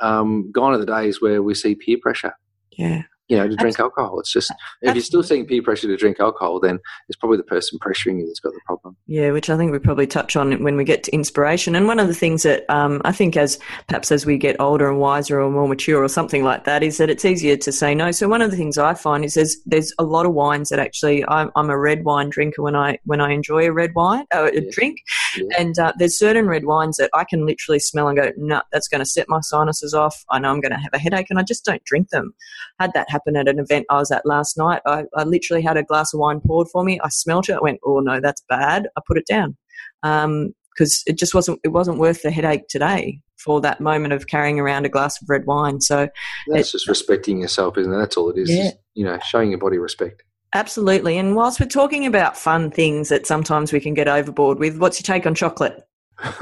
Um, 0.00 0.50
gone 0.50 0.72
are 0.72 0.78
the 0.78 0.86
days 0.86 1.20
where 1.20 1.42
we 1.42 1.54
see 1.54 1.74
peer 1.74 1.98
pressure. 2.00 2.34
Yeah. 2.76 3.02
You 3.30 3.36
know, 3.36 3.48
to 3.48 3.56
drink 3.56 3.78
alcohol. 3.78 4.18
It's 4.20 4.32
just 4.32 4.52
if 4.82 4.94
you're 4.94 5.02
still 5.02 5.22
seeing 5.22 5.46
peer 5.46 5.62
pressure 5.62 5.86
to 5.86 5.96
drink 5.96 6.18
alcohol, 6.20 6.60
then 6.60 6.78
it's 7.08 7.16
probably 7.16 7.36
the 7.36 7.44
person 7.44 7.78
pressuring 7.78 8.18
you 8.18 8.26
that's 8.26 8.40
got 8.40 8.52
the 8.52 8.60
problem. 8.66 8.96
Yeah, 9.06 9.30
which 9.30 9.48
I 9.48 9.56
think 9.56 9.72
we 9.72 9.78
probably 9.78 10.06
touch 10.06 10.36
on 10.36 10.62
when 10.62 10.76
we 10.76 10.84
get 10.84 11.04
to 11.04 11.12
inspiration. 11.12 11.74
And 11.76 11.86
one 11.86 11.98
of 12.00 12.08
the 12.08 12.14
things 12.14 12.42
that 12.42 12.68
um, 12.68 13.00
I 13.04 13.12
think, 13.12 13.36
as 13.36 13.58
perhaps 13.86 14.10
as 14.10 14.26
we 14.26 14.36
get 14.36 14.60
older 14.60 14.88
and 14.90 14.98
wiser 14.98 15.40
or 15.40 15.50
more 15.50 15.68
mature 15.68 16.02
or 16.02 16.08
something 16.08 16.42
like 16.42 16.64
that, 16.64 16.82
is 16.82 16.98
that 16.98 17.08
it's 17.08 17.24
easier 17.24 17.56
to 17.56 17.72
say 17.72 17.94
no. 17.94 18.10
So 18.10 18.28
one 18.28 18.42
of 18.42 18.50
the 18.50 18.56
things 18.56 18.78
I 18.78 18.94
find 18.94 19.24
is 19.24 19.34
there's 19.34 19.56
there's 19.64 19.92
a 19.98 20.04
lot 20.04 20.26
of 20.26 20.32
wines 20.34 20.68
that 20.70 20.80
actually 20.80 21.24
I'm, 21.28 21.50
I'm 21.54 21.70
a 21.70 21.78
red 21.78 22.04
wine 22.04 22.30
drinker 22.30 22.62
when 22.62 22.74
I 22.74 22.98
when 23.04 23.20
I 23.20 23.30
enjoy 23.32 23.66
a 23.66 23.72
red 23.72 23.94
wine 23.94 24.26
uh, 24.34 24.50
a 24.52 24.60
Yes. 24.60 24.74
drink, 24.74 24.98
Yeah. 25.36 25.44
and 25.58 25.78
uh, 25.78 25.92
there's 25.98 26.18
certain 26.18 26.46
red 26.46 26.64
wines 26.64 26.96
that 26.96 27.10
I 27.14 27.24
can 27.24 27.46
literally 27.46 27.78
smell 27.78 28.08
and 28.08 28.18
go, 28.18 28.32
no, 28.36 28.62
that's 28.72 28.88
going 28.88 28.98
to 29.00 29.06
set 29.06 29.28
my 29.28 29.40
sinuses 29.40 29.94
off. 29.94 30.24
I 30.30 30.38
know 30.40 30.50
I'm 30.50 30.60
going 30.60 30.72
to 30.72 30.78
have 30.78 30.92
a 30.92 30.98
headache, 30.98 31.28
and 31.30 31.38
I 31.38 31.42
just 31.42 31.64
don't 31.64 31.84
drink 31.84 32.08
them. 32.10 32.34
Had 32.80 32.92
that 32.94 33.08
happen 33.08 33.19
at 33.26 33.48
an 33.48 33.58
event 33.58 33.86
I 33.90 33.96
was 33.96 34.10
at 34.10 34.26
last 34.26 34.56
night. 34.56 34.82
I, 34.86 35.04
I 35.14 35.24
literally 35.24 35.62
had 35.62 35.76
a 35.76 35.82
glass 35.82 36.12
of 36.14 36.20
wine 36.20 36.40
poured 36.40 36.68
for 36.68 36.84
me. 36.84 36.98
I 37.02 37.08
smelt 37.08 37.48
it. 37.48 37.54
I 37.54 37.60
went, 37.60 37.80
oh 37.84 38.00
no, 38.00 38.20
that's 38.20 38.42
bad. 38.48 38.88
I 38.96 39.00
put 39.06 39.18
it 39.18 39.26
down 39.26 39.56
um, 40.02 40.54
because 40.74 41.02
it 41.06 41.18
just 41.18 41.34
wasn't 41.34 41.60
it 41.64 41.68
wasn't 41.68 41.98
worth 41.98 42.22
the 42.22 42.30
headache 42.30 42.68
today 42.68 43.20
for 43.38 43.60
that 43.62 43.80
moment 43.80 44.12
of 44.12 44.26
carrying 44.26 44.60
around 44.60 44.84
a 44.84 44.88
glass 44.90 45.20
of 45.20 45.28
red 45.28 45.46
wine. 45.46 45.80
So 45.80 46.08
That's 46.48 46.72
just 46.72 46.88
respecting 46.88 47.40
yourself, 47.40 47.78
isn't 47.78 47.92
it? 47.92 47.96
That's 47.96 48.16
all 48.16 48.28
it 48.30 48.38
is. 48.38 48.50
Yeah. 48.50 48.64
Just, 48.64 48.76
you 48.94 49.04
know, 49.04 49.18
showing 49.24 49.50
your 49.50 49.58
body 49.58 49.78
respect. 49.78 50.22
absolutely. 50.54 51.16
And 51.16 51.36
whilst 51.36 51.60
we're 51.60 51.66
talking 51.66 52.06
about 52.06 52.36
fun 52.36 52.70
things 52.70 53.08
that 53.08 53.26
sometimes 53.26 53.72
we 53.72 53.80
can 53.80 53.94
get 53.94 54.08
overboard 54.08 54.58
with, 54.58 54.78
what's 54.78 55.00
your 55.00 55.04
take 55.04 55.26
on 55.26 55.34
chocolate? 55.34 55.82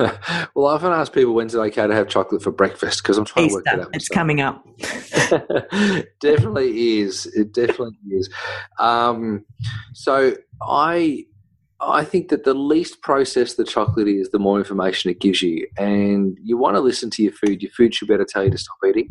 well, 0.55 0.67
I 0.67 0.75
often 0.75 0.93
ask 0.93 1.12
people 1.12 1.35
when's 1.35 1.55
it 1.55 1.59
okay 1.59 1.87
to 1.87 1.95
have 1.95 2.09
chocolate 2.09 2.43
for 2.43 2.51
breakfast 2.51 3.03
because 3.03 3.19
I'm 3.19 3.25
trying 3.25 3.49
to 3.49 3.55
work 3.55 3.64
it 3.67 3.71
Easter. 3.71 3.83
out. 3.83 3.91
It's 3.93 4.09
coming 4.09 4.41
up. 4.41 4.67
definitely 6.21 6.99
is. 7.01 7.27
It 7.27 7.53
definitely 7.53 7.97
is. 8.11 8.29
Um, 8.79 9.45
so 9.95 10.35
I 10.62 11.27
I 11.81 12.05
think 12.05 12.29
that 12.31 12.45
the 12.45 12.55
least 12.55 13.03
processed 13.03 13.57
the 13.57 13.64
chocolate 13.64 14.09
is, 14.09 14.31
the 14.31 14.38
more 14.41 14.59
information 14.59 15.11
it 15.11 15.21
gives 15.21 15.43
you. 15.43 15.69
And 15.79 16.37
you 16.43 16.57
want 16.57 16.75
to 16.75 16.81
listen 16.81 17.09
to 17.11 17.23
your 17.23 17.33
food. 17.33 17.62
Your 17.62 17.71
food 17.71 17.95
should 17.95 18.09
better 18.09 18.27
tell 18.29 18.45
you 18.45 18.51
to 18.51 18.59
stop 18.59 18.79
eating. 18.88 19.09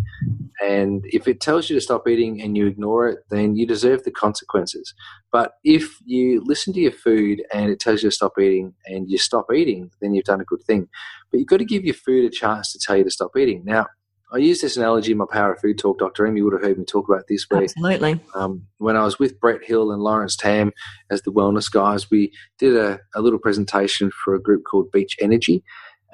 And 0.61 1.03
if 1.05 1.29
it 1.29 1.39
tells 1.39 1.69
you 1.69 1.77
to 1.77 1.81
stop 1.81 2.07
eating 2.09 2.41
and 2.41 2.57
you 2.57 2.67
ignore 2.67 3.07
it, 3.07 3.19
then 3.29 3.55
you 3.55 3.65
deserve 3.65 4.03
the 4.03 4.11
consequences. 4.11 4.93
But 5.31 5.53
if 5.63 5.97
you 6.05 6.43
listen 6.45 6.73
to 6.73 6.79
your 6.81 6.91
food 6.91 7.41
and 7.53 7.69
it 7.69 7.79
tells 7.79 8.03
you 8.03 8.09
to 8.09 8.15
stop 8.15 8.33
eating 8.37 8.73
and 8.85 9.09
you 9.09 9.17
stop 9.17 9.45
eating, 9.53 9.89
then 10.01 10.13
you've 10.13 10.25
done 10.25 10.41
a 10.41 10.45
good 10.45 10.63
thing. 10.63 10.89
But 11.31 11.39
you've 11.39 11.47
got 11.47 11.57
to 11.57 11.65
give 11.65 11.85
your 11.85 11.93
food 11.93 12.25
a 12.25 12.29
chance 12.29 12.73
to 12.73 12.79
tell 12.79 12.97
you 12.97 13.05
to 13.05 13.11
stop 13.11 13.37
eating. 13.37 13.63
Now, 13.63 13.85
I 14.31 14.37
use 14.37 14.61
this 14.61 14.75
analogy 14.75 15.13
in 15.13 15.17
my 15.17 15.25
Power 15.31 15.53
of 15.53 15.59
Food 15.61 15.77
talk, 15.77 15.99
Dr. 15.99 16.27
M. 16.27 16.35
You 16.35 16.43
would 16.43 16.53
have 16.53 16.61
heard 16.61 16.77
me 16.77 16.83
talk 16.83 17.07
about 17.07 17.27
this. 17.27 17.45
Where 17.49 17.63
Absolutely. 17.63 18.19
um, 18.35 18.67
when 18.77 18.97
I 18.97 19.03
was 19.03 19.17
with 19.17 19.39
Brett 19.39 19.63
Hill 19.63 19.91
and 19.91 20.01
Lawrence 20.01 20.35
Tam 20.35 20.73
as 21.09 21.21
the 21.21 21.31
wellness 21.31 21.71
guys, 21.71 22.11
we 22.11 22.33
did 22.59 22.75
a, 22.75 22.99
a 23.15 23.21
little 23.21 23.39
presentation 23.39 24.11
for 24.11 24.35
a 24.35 24.41
group 24.41 24.63
called 24.69 24.91
Beach 24.91 25.15
Energy. 25.21 25.63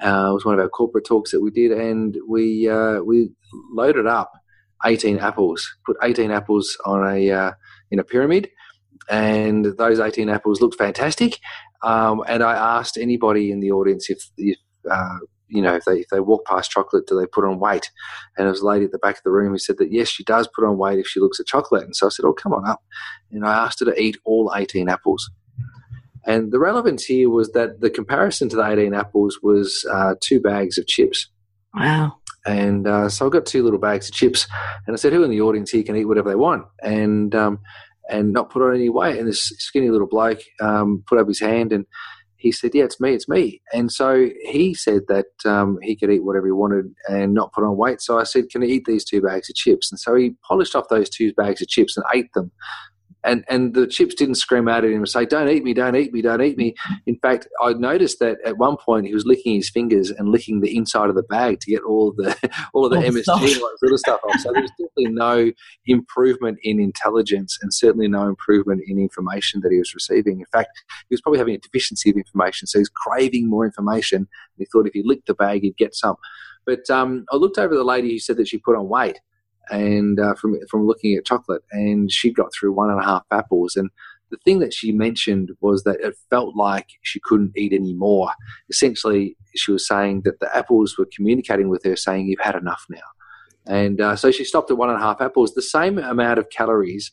Uh, 0.02 0.28
it 0.30 0.34
was 0.34 0.44
one 0.44 0.54
of 0.54 0.60
our 0.60 0.68
corporate 0.68 1.06
talks 1.06 1.32
that 1.32 1.40
we 1.40 1.50
did, 1.50 1.72
and 1.72 2.16
we 2.28 2.68
uh, 2.68 3.00
we 3.00 3.30
loaded 3.72 4.06
up 4.06 4.32
18 4.84 5.18
apples, 5.18 5.68
put 5.86 5.96
18 6.02 6.30
apples 6.30 6.76
on 6.84 7.04
a 7.06 7.30
uh, 7.30 7.52
in 7.90 7.98
a 7.98 8.04
pyramid, 8.04 8.48
and 9.08 9.66
those 9.76 9.98
18 9.98 10.28
apples 10.28 10.60
looked 10.60 10.78
fantastic. 10.78 11.38
Um, 11.82 12.22
and 12.26 12.42
I 12.42 12.54
asked 12.54 12.96
anybody 12.96 13.50
in 13.50 13.60
the 13.60 13.70
audience 13.72 14.08
if, 14.08 14.30
if 14.38 14.56
uh, 14.90 15.18
you 15.48 15.62
know, 15.62 15.74
if 15.74 15.84
they, 15.84 16.00
if 16.00 16.08
they 16.08 16.20
walk 16.20 16.46
past 16.46 16.70
chocolate, 16.70 17.06
do 17.06 17.18
they 17.18 17.26
put 17.26 17.44
on 17.44 17.58
weight? 17.60 17.90
And 18.36 18.44
there 18.44 18.50
was 18.52 18.60
a 18.60 18.66
lady 18.66 18.84
at 18.84 18.92
the 18.92 18.98
back 18.98 19.16
of 19.18 19.22
the 19.24 19.30
room 19.30 19.52
who 19.52 19.58
said 19.58 19.78
that 19.78 19.92
yes, 19.92 20.08
she 20.08 20.24
does 20.24 20.48
put 20.54 20.64
on 20.64 20.78
weight 20.78 20.98
if 20.98 21.06
she 21.06 21.20
looks 21.20 21.40
at 21.40 21.46
chocolate. 21.46 21.84
And 21.84 21.94
so 21.94 22.06
I 22.06 22.10
said, 22.10 22.24
oh, 22.24 22.32
come 22.32 22.52
on 22.52 22.66
up. 22.66 22.82
And 23.30 23.46
I 23.46 23.54
asked 23.64 23.80
her 23.80 23.86
to 23.86 24.00
eat 24.00 24.16
all 24.24 24.52
18 24.54 24.88
apples. 24.88 25.30
And 26.26 26.52
the 26.52 26.58
relevance 26.58 27.04
here 27.04 27.28
was 27.28 27.52
that 27.52 27.80
the 27.80 27.90
comparison 27.90 28.48
to 28.48 28.56
the 28.56 28.66
18 28.66 28.94
apples 28.94 29.40
was 29.42 29.86
uh, 29.90 30.14
two 30.20 30.40
bags 30.40 30.78
of 30.78 30.86
chips. 30.86 31.28
Wow. 31.74 32.16
And 32.46 32.86
uh, 32.86 33.08
so 33.08 33.26
I 33.26 33.30
got 33.30 33.46
two 33.46 33.62
little 33.62 33.78
bags 33.78 34.08
of 34.08 34.14
chips, 34.14 34.46
and 34.86 34.94
I 34.94 34.98
said, 34.98 35.14
"Who 35.14 35.24
in 35.24 35.30
the 35.30 35.40
audience 35.40 35.70
here 35.70 35.82
can 35.82 35.96
eat 35.96 36.04
whatever 36.04 36.28
they 36.28 36.34
want 36.34 36.66
and 36.82 37.34
um, 37.34 37.60
and 38.10 38.34
not 38.34 38.50
put 38.50 38.62
on 38.62 38.74
any 38.74 38.90
weight?" 38.90 39.18
And 39.18 39.26
this 39.26 39.44
skinny 39.58 39.88
little 39.88 40.06
bloke 40.06 40.40
um, 40.60 41.02
put 41.06 41.18
up 41.18 41.26
his 41.26 41.40
hand, 41.40 41.72
and 41.72 41.86
he 42.44 42.52
said, 42.52 42.74
"Yeah, 42.74 42.84
it's 42.84 43.00
me, 43.00 43.14
it's 43.14 43.28
me." 43.28 43.62
And 43.72 43.90
so 43.90 44.28
he 44.42 44.74
said 44.74 45.02
that 45.08 45.32
um, 45.46 45.78
he 45.82 45.96
could 45.96 46.10
eat 46.10 46.24
whatever 46.24 46.46
he 46.46 46.52
wanted 46.52 46.94
and 47.08 47.32
not 47.32 47.54
put 47.54 47.64
on 47.64 47.78
weight. 47.78 48.02
So 48.02 48.18
I 48.18 48.24
said, 48.24 48.50
"Can 48.50 48.62
I 48.62 48.66
eat 48.66 48.84
these 48.84 49.02
two 49.02 49.22
bags 49.22 49.48
of 49.48 49.56
chips?" 49.56 49.90
And 49.90 49.98
so 49.98 50.14
he 50.14 50.36
polished 50.46 50.76
off 50.76 50.90
those 50.90 51.08
two 51.08 51.32
bags 51.32 51.62
of 51.62 51.68
chips 51.68 51.96
and 51.96 52.04
ate 52.14 52.30
them 52.34 52.52
and 53.24 53.44
and 53.48 53.74
the 53.74 53.86
chips 53.86 54.14
didn't 54.14 54.36
scream 54.36 54.68
out 54.68 54.84
at 54.84 54.90
him 54.90 54.98
and 54.98 55.08
say, 55.08 55.24
"Don't 55.24 55.48
eat 55.48 55.64
me! 55.64 55.74
Don't 55.74 55.96
eat 55.96 56.12
me! 56.12 56.22
Don't 56.22 56.42
eat 56.42 56.56
me!" 56.56 56.74
In 57.06 57.16
fact, 57.16 57.48
I 57.60 57.72
noticed 57.72 58.18
that 58.20 58.38
at 58.44 58.58
one 58.58 58.76
point 58.76 59.06
he 59.06 59.14
was 59.14 59.24
licking 59.24 59.54
his 59.54 59.70
fingers 59.70 60.10
and 60.10 60.28
licking 60.28 60.60
the 60.60 60.76
inside 60.76 61.08
of 61.08 61.16
the 61.16 61.22
bag 61.22 61.60
to 61.60 61.70
get 61.70 61.82
all 61.82 62.10
of 62.10 62.16
the 62.16 62.36
all 62.74 62.84
of 62.84 62.92
the 62.92 62.98
Oh, 62.98 63.10
MSG 63.10 63.60
all 63.60 63.72
sort 63.78 63.92
of 63.92 63.98
stuff 63.98 64.20
off. 64.28 64.40
So 64.40 64.52
there 64.52 64.62
was 64.62 64.70
definitely 64.72 65.12
no 65.12 65.52
improvement 65.86 66.58
in 66.62 66.80
intelligence 66.80 67.58
and 67.62 67.72
certainly 67.72 68.08
no 68.08 68.28
improvement 68.28 68.82
in 68.86 68.98
information 68.98 69.60
that 69.62 69.72
he 69.72 69.78
was 69.78 69.94
receiving. 69.94 70.40
In 70.40 70.46
fact, 70.52 70.82
he 71.08 71.14
was 71.14 71.20
probably 71.20 71.38
having 71.38 71.54
a 71.54 71.58
deficiency 71.58 72.10
of 72.10 72.16
information, 72.16 72.66
so 72.66 72.78
he's 72.78 72.88
craving 72.88 73.48
more 73.48 73.64
information. 73.64 74.18
And 74.18 74.28
he 74.58 74.66
thought 74.66 74.86
if 74.86 74.92
he 74.92 75.02
licked 75.04 75.26
the 75.26 75.34
bag, 75.34 75.62
he'd 75.62 75.76
get 75.76 75.94
some. 75.94 76.16
But 76.66 76.88
um, 76.90 77.24
I 77.30 77.36
looked 77.36 77.58
over 77.58 77.74
the 77.74 77.84
lady 77.84 78.10
who 78.10 78.18
said 78.18 78.36
that 78.36 78.48
she 78.48 78.58
put 78.58 78.76
on 78.76 78.88
weight 78.88 79.20
and 79.70 80.18
uh, 80.20 80.34
from 80.34 80.58
from 80.68 80.86
looking 80.86 81.14
at 81.14 81.24
chocolate, 81.24 81.62
and 81.72 82.10
she 82.10 82.32
got 82.32 82.52
through 82.52 82.72
one 82.72 82.90
and 82.90 83.00
a 83.00 83.04
half 83.04 83.24
apples. 83.30 83.76
And 83.76 83.90
the 84.30 84.38
thing 84.38 84.58
that 84.60 84.74
she 84.74 84.92
mentioned 84.92 85.50
was 85.60 85.84
that 85.84 86.00
it 86.00 86.16
felt 86.30 86.56
like 86.56 86.88
she 87.02 87.20
couldn't 87.20 87.56
eat 87.56 87.72
any 87.72 87.94
more. 87.94 88.30
Essentially, 88.68 89.36
she 89.54 89.72
was 89.72 89.86
saying 89.86 90.22
that 90.24 90.40
the 90.40 90.56
apples 90.56 90.96
were 90.98 91.08
communicating 91.14 91.68
with 91.68 91.84
her, 91.84 91.96
saying, 91.96 92.26
"You've 92.26 92.40
had 92.40 92.56
enough 92.56 92.84
now." 92.88 92.98
And 93.66 94.00
uh, 94.00 94.16
so 94.16 94.30
she 94.30 94.44
stopped 94.44 94.70
at 94.70 94.76
one 94.76 94.90
and 94.90 94.98
a 94.98 95.02
half 95.02 95.20
apples. 95.20 95.54
The 95.54 95.62
same 95.62 95.98
amount 95.98 96.38
of 96.38 96.50
calories 96.50 97.12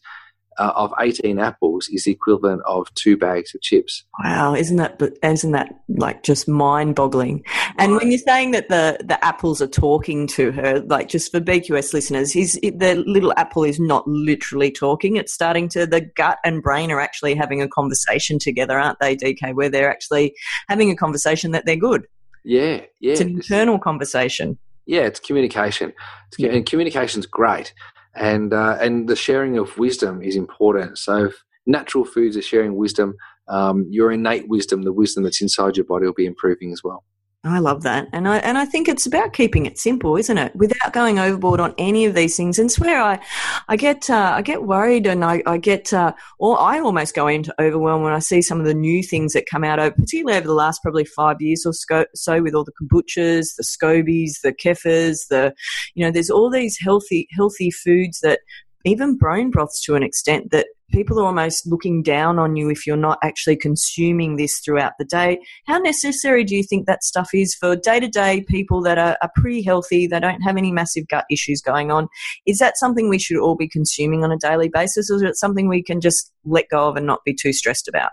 uh, 0.58 0.72
of 0.76 0.94
18 1.00 1.40
apples 1.40 1.90
is 1.90 2.04
the 2.04 2.12
equivalent 2.12 2.62
of 2.66 2.94
two 2.94 3.18
bags 3.18 3.56
of 3.56 3.62
chips. 3.62 4.04
Wow, 4.24 4.54
isn't 4.54 4.78
that 4.78 5.02
isn't 5.24 5.52
that 5.52 5.74
like 5.88 6.24
just 6.24 6.48
mind-boggling? 6.48 7.44
And 7.78 7.96
when 7.96 8.12
you're 8.12 8.20
saying 8.20 8.52
that 8.52 8.70
the 8.70 8.98
the 9.04 9.24
apples 9.24 9.62
are 9.62 9.68
talking 9.68 10.28
to 10.28 10.52
her, 10.52 10.80
like 10.82 11.08
just 11.08 11.32
for 11.32 11.40
BQS 11.40 11.94
listeners, 11.94 12.36
is 12.36 12.60
the 12.62 13.04
little 13.08 13.34
apple 13.38 13.64
is 13.64 13.80
not 13.80 14.08
literally 14.08 14.72
talking; 14.72 15.16
it's 15.16 15.34
starting 15.34 15.70
to 15.70 15.86
the 15.86 16.02
gut 16.02 16.40
and 16.44 16.62
brain 16.62 16.92
are 16.92 17.02
actually 17.02 17.36
having 17.36 17.62
a 17.62 17.68
conversation 17.68 18.40
together, 18.40 18.80
aren't 18.80 19.00
they, 19.00 19.16
DK? 19.16 19.56
Where 19.56 19.70
they're 19.70 19.92
actually 19.92 20.34
having 20.68 20.92
a 20.92 20.96
conversation 20.96 21.52
that 21.52 21.66
they're 21.66 21.76
good. 21.76 22.08
Yeah, 22.44 22.82
yeah. 23.00 23.12
It's 23.12 23.22
an 23.22 23.30
internal 23.30 23.80
conversation. 23.80 24.58
Yeah, 24.86 25.02
it's 25.02 25.20
communication. 25.20 25.94
It's, 26.28 26.38
commu- 26.38 26.56
and 26.56 26.66
communication's 26.66 27.26
great, 27.26 27.74
and 28.15 28.54
uh, 28.54 28.78
and 28.80 29.08
the 29.08 29.15
sharing 29.15 29.58
of 29.58 29.78
wisdom 29.78 30.21
is 30.21 30.36
important. 30.36 30.97
So, 30.97 31.26
if 31.26 31.43
natural 31.65 32.06
foods 32.06 32.38
are 32.38 32.41
sharing 32.41 32.76
wisdom. 32.76 33.15
Um, 33.47 33.86
your 33.89 34.12
innate 34.12 34.47
wisdom, 34.47 34.84
the 34.84 34.93
wisdom 34.93 35.24
that's 35.24 35.41
inside 35.41 35.78
your 35.78 35.86
body, 35.86 36.06
will 36.06 36.13
be 36.13 36.26
improving 36.26 36.71
as 36.71 36.84
well. 36.84 37.04
I 37.44 37.58
love 37.58 37.82
that, 37.84 38.08
and 38.14 38.28
I 38.28 38.38
and 38.38 38.56
I 38.56 38.66
think 38.66 38.88
it's 38.88 39.08
about 39.08 39.34
keeping 39.34 39.66
it 39.66 39.80
simple, 39.80 40.16
isn't 40.16 40.38
it? 40.38 40.56
Without 40.56 40.94
going 40.94 41.18
overboard 41.18 41.60
on 41.60 41.74
any 41.80 42.06
of 42.06 42.14
these 42.14 42.38
things. 42.38 42.60
And 42.60 42.72
where 42.74 43.02
I, 43.02 43.20
I 43.68 43.78
get 43.78 44.12
uh, 44.12 44.34
I 44.36 44.44
get 44.44 44.62
worried, 44.64 45.08
and 45.08 45.26
I, 45.26 45.42
I 45.48 45.58
get 45.58 45.92
uh, 45.92 46.14
or 46.38 46.62
I 46.62 46.80
almost 46.80 47.16
go 47.16 47.28
into 47.28 47.52
overwhelm 47.60 48.04
when 48.04 48.14
I 48.14 48.20
see 48.20 48.44
some 48.44 48.60
of 48.60 48.68
the 48.68 48.76
new 48.76 49.02
things 49.02 49.34
that 49.34 49.50
come 49.50 49.64
out 49.64 49.80
over, 49.80 49.90
particularly 49.90 50.38
over 50.38 50.46
the 50.46 50.54
last 50.54 50.84
probably 50.84 51.04
five 51.04 51.38
years 51.42 51.66
or 51.66 51.74
so, 51.74 52.06
so 52.14 52.44
with 52.44 52.54
all 52.54 52.64
the 52.64 52.74
kombuchas, 52.80 53.56
the 53.58 53.64
scobies, 53.64 54.42
the 54.44 54.54
kefirs, 54.54 55.28
the, 55.32 55.52
you 55.96 56.06
know, 56.06 56.12
there's 56.12 56.30
all 56.30 56.52
these 56.52 56.78
healthy 56.80 57.28
healthy 57.36 57.72
foods 57.72 58.20
that 58.20 58.42
even 58.86 59.17
bone 59.17 59.52
broths 59.52 59.82
to 59.84 59.96
an 59.96 60.04
extent 60.04 60.52
that 60.52 60.67
people 60.91 61.20
are 61.20 61.26
almost 61.26 61.65
looking 61.67 62.04
down 62.04 62.38
on 62.38 62.56
you 62.56 62.70
if 62.70 62.86
you're 62.86 62.98
not 62.98 63.17
actually 63.24 63.56
consuming 63.56 64.36
this 64.36 64.60
throughout 64.60 64.94
the 65.00 65.06
day. 65.06 65.39
How 65.65 65.78
necessary 65.78 66.44
do 66.44 66.56
you 66.56 66.63
think 66.63 66.86
that 66.86 67.04
stuff 67.04 67.30
is 67.34 67.56
for 67.56 67.76
day 67.76 68.00
to 68.00 68.08
day 68.08 68.44
people 68.48 68.82
that 68.84 68.98
are, 68.98 69.17
are 69.22 69.32
pretty 69.36 69.62
healthy, 69.62 70.08
they 70.08 70.20
don't 70.20 70.41
have 70.41 70.58
any 70.58 70.72
massive 70.72 71.08
gut 71.08 71.26
issues 71.32 71.62
going 71.62 71.91
on? 71.91 72.08
Is 72.46 72.60
that 72.60 72.78
something 72.78 73.10
we 73.10 73.20
should 73.20 73.38
all 73.38 73.56
be 73.56 73.67
consuming 73.67 74.24
on 74.24 74.32
a 74.32 74.38
daily 74.38 74.70
basis, 74.70 75.10
or 75.10 75.15
is 75.15 75.22
it 75.24 75.38
something 75.38 75.67
we 75.67 75.84
can 75.84 76.02
just 76.02 76.32
let 76.46 76.70
go 76.70 76.89
of 76.89 76.98
and 76.98 77.06
not 77.06 77.24
be 77.26 77.34
too 77.34 77.54
stressed 77.54 77.88
about? 77.88 78.12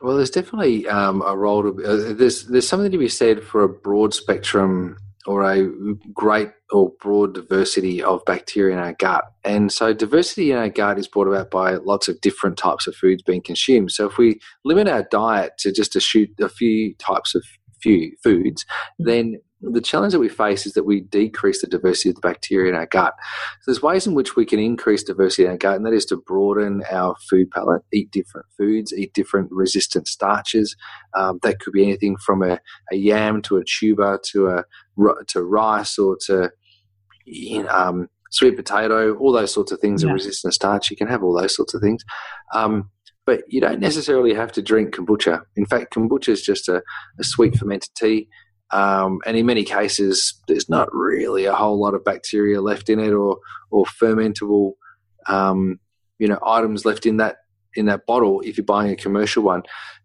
Well, 0.00 0.16
there's 0.16 0.30
definitely 0.30 0.88
um, 0.88 1.22
a 1.22 1.36
role 1.36 1.62
to 1.62 1.84
uh, 1.84 2.12
there's 2.14 2.46
there's 2.46 2.66
something 2.66 2.90
to 2.90 2.98
be 2.98 3.08
said 3.08 3.44
for 3.44 3.62
a 3.62 3.68
broad 3.68 4.12
spectrum 4.12 4.96
or 5.26 5.42
a 5.42 5.68
great 6.12 6.50
or 6.70 6.92
broad 7.00 7.34
diversity 7.34 8.02
of 8.02 8.24
bacteria 8.24 8.74
in 8.74 8.82
our 8.82 8.94
gut. 8.94 9.24
And 9.44 9.70
so 9.70 9.92
diversity 9.92 10.50
in 10.50 10.58
our 10.58 10.68
gut 10.68 10.98
is 10.98 11.08
brought 11.08 11.28
about 11.28 11.50
by 11.50 11.74
lots 11.74 12.08
of 12.08 12.20
different 12.20 12.56
types 12.56 12.86
of 12.86 12.96
foods 12.96 13.22
being 13.22 13.42
consumed. 13.42 13.92
So 13.92 14.06
if 14.08 14.18
we 14.18 14.40
limit 14.64 14.88
our 14.88 15.06
diet 15.10 15.52
to 15.58 15.72
just 15.72 15.96
a 15.96 16.00
shoot 16.00 16.30
a 16.40 16.48
few 16.48 16.94
types 16.94 17.34
of 17.34 17.44
few 17.82 18.12
foods, 18.22 18.64
hmm. 18.98 19.04
then 19.04 19.40
the 19.62 19.80
challenge 19.80 20.12
that 20.12 20.18
we 20.18 20.28
face 20.28 20.66
is 20.66 20.72
that 20.72 20.84
we 20.84 21.00
decrease 21.00 21.60
the 21.60 21.66
diversity 21.68 22.08
of 22.10 22.16
the 22.16 22.20
bacteria 22.20 22.70
in 22.70 22.76
our 22.76 22.86
gut. 22.86 23.14
So 23.60 23.70
there's 23.70 23.82
ways 23.82 24.06
in 24.06 24.14
which 24.14 24.34
we 24.34 24.44
can 24.44 24.58
increase 24.58 25.04
diversity 25.04 25.44
in 25.44 25.50
our 25.52 25.56
gut, 25.56 25.76
and 25.76 25.86
that 25.86 25.92
is 25.92 26.04
to 26.06 26.16
broaden 26.16 26.82
our 26.90 27.14
food 27.30 27.50
palette, 27.50 27.82
eat 27.92 28.10
different 28.10 28.46
foods, 28.56 28.92
eat 28.92 29.12
different 29.14 29.48
resistant 29.52 30.08
starches. 30.08 30.76
Um, 31.14 31.38
that 31.42 31.60
could 31.60 31.72
be 31.72 31.84
anything 31.84 32.16
from 32.16 32.42
a, 32.42 32.58
a 32.90 32.96
yam 32.96 33.40
to 33.42 33.56
a 33.56 33.64
tuber 33.64 34.20
to 34.32 34.48
a 34.48 34.64
to 35.28 35.42
rice 35.42 35.98
or 35.98 36.16
to 36.26 36.50
you 37.24 37.62
know, 37.62 37.68
um, 37.68 38.08
sweet 38.30 38.56
potato. 38.56 39.14
All 39.16 39.32
those 39.32 39.52
sorts 39.52 39.72
of 39.72 39.78
things 39.78 40.02
Yeah. 40.02 40.10
are 40.10 40.14
resistant 40.14 40.54
starch. 40.54 40.90
You 40.90 40.96
can 40.96 41.08
have 41.08 41.22
all 41.22 41.38
those 41.38 41.54
sorts 41.54 41.74
of 41.74 41.80
things. 41.80 42.02
Um, 42.52 42.90
but 43.24 43.42
you 43.46 43.60
don't 43.60 43.78
necessarily 43.78 44.34
have 44.34 44.50
to 44.52 44.62
drink 44.62 44.94
kombucha. 44.94 45.42
In 45.54 45.64
fact, 45.64 45.94
kombucha 45.94 46.30
is 46.30 46.42
just 46.42 46.68
a, 46.68 46.82
a 47.20 47.24
sweet 47.24 47.56
fermented 47.56 47.90
tea. 47.94 48.28
Um, 48.72 49.20
and 49.26 49.36
in 49.36 49.46
many 49.46 49.64
cases, 49.64 50.40
there's 50.48 50.68
not 50.68 50.88
really 50.92 51.44
a 51.44 51.54
whole 51.54 51.78
lot 51.78 51.94
of 51.94 52.04
bacteria 52.04 52.60
left 52.60 52.88
in 52.88 52.98
it, 52.98 53.12
or 53.12 53.38
or 53.70 53.84
fermentable, 53.84 54.72
um, 55.28 55.78
you 56.18 56.28
know, 56.28 56.38
items 56.46 56.84
left 56.84 57.06
in 57.06 57.18
that 57.18 57.36
in 57.74 57.86
that 57.86 58.06
bottle 58.06 58.40
if 58.44 58.56
you're 58.56 58.64
buying 58.64 58.90
a 58.90 58.96
commercial 58.96 59.42
one. 59.42 59.62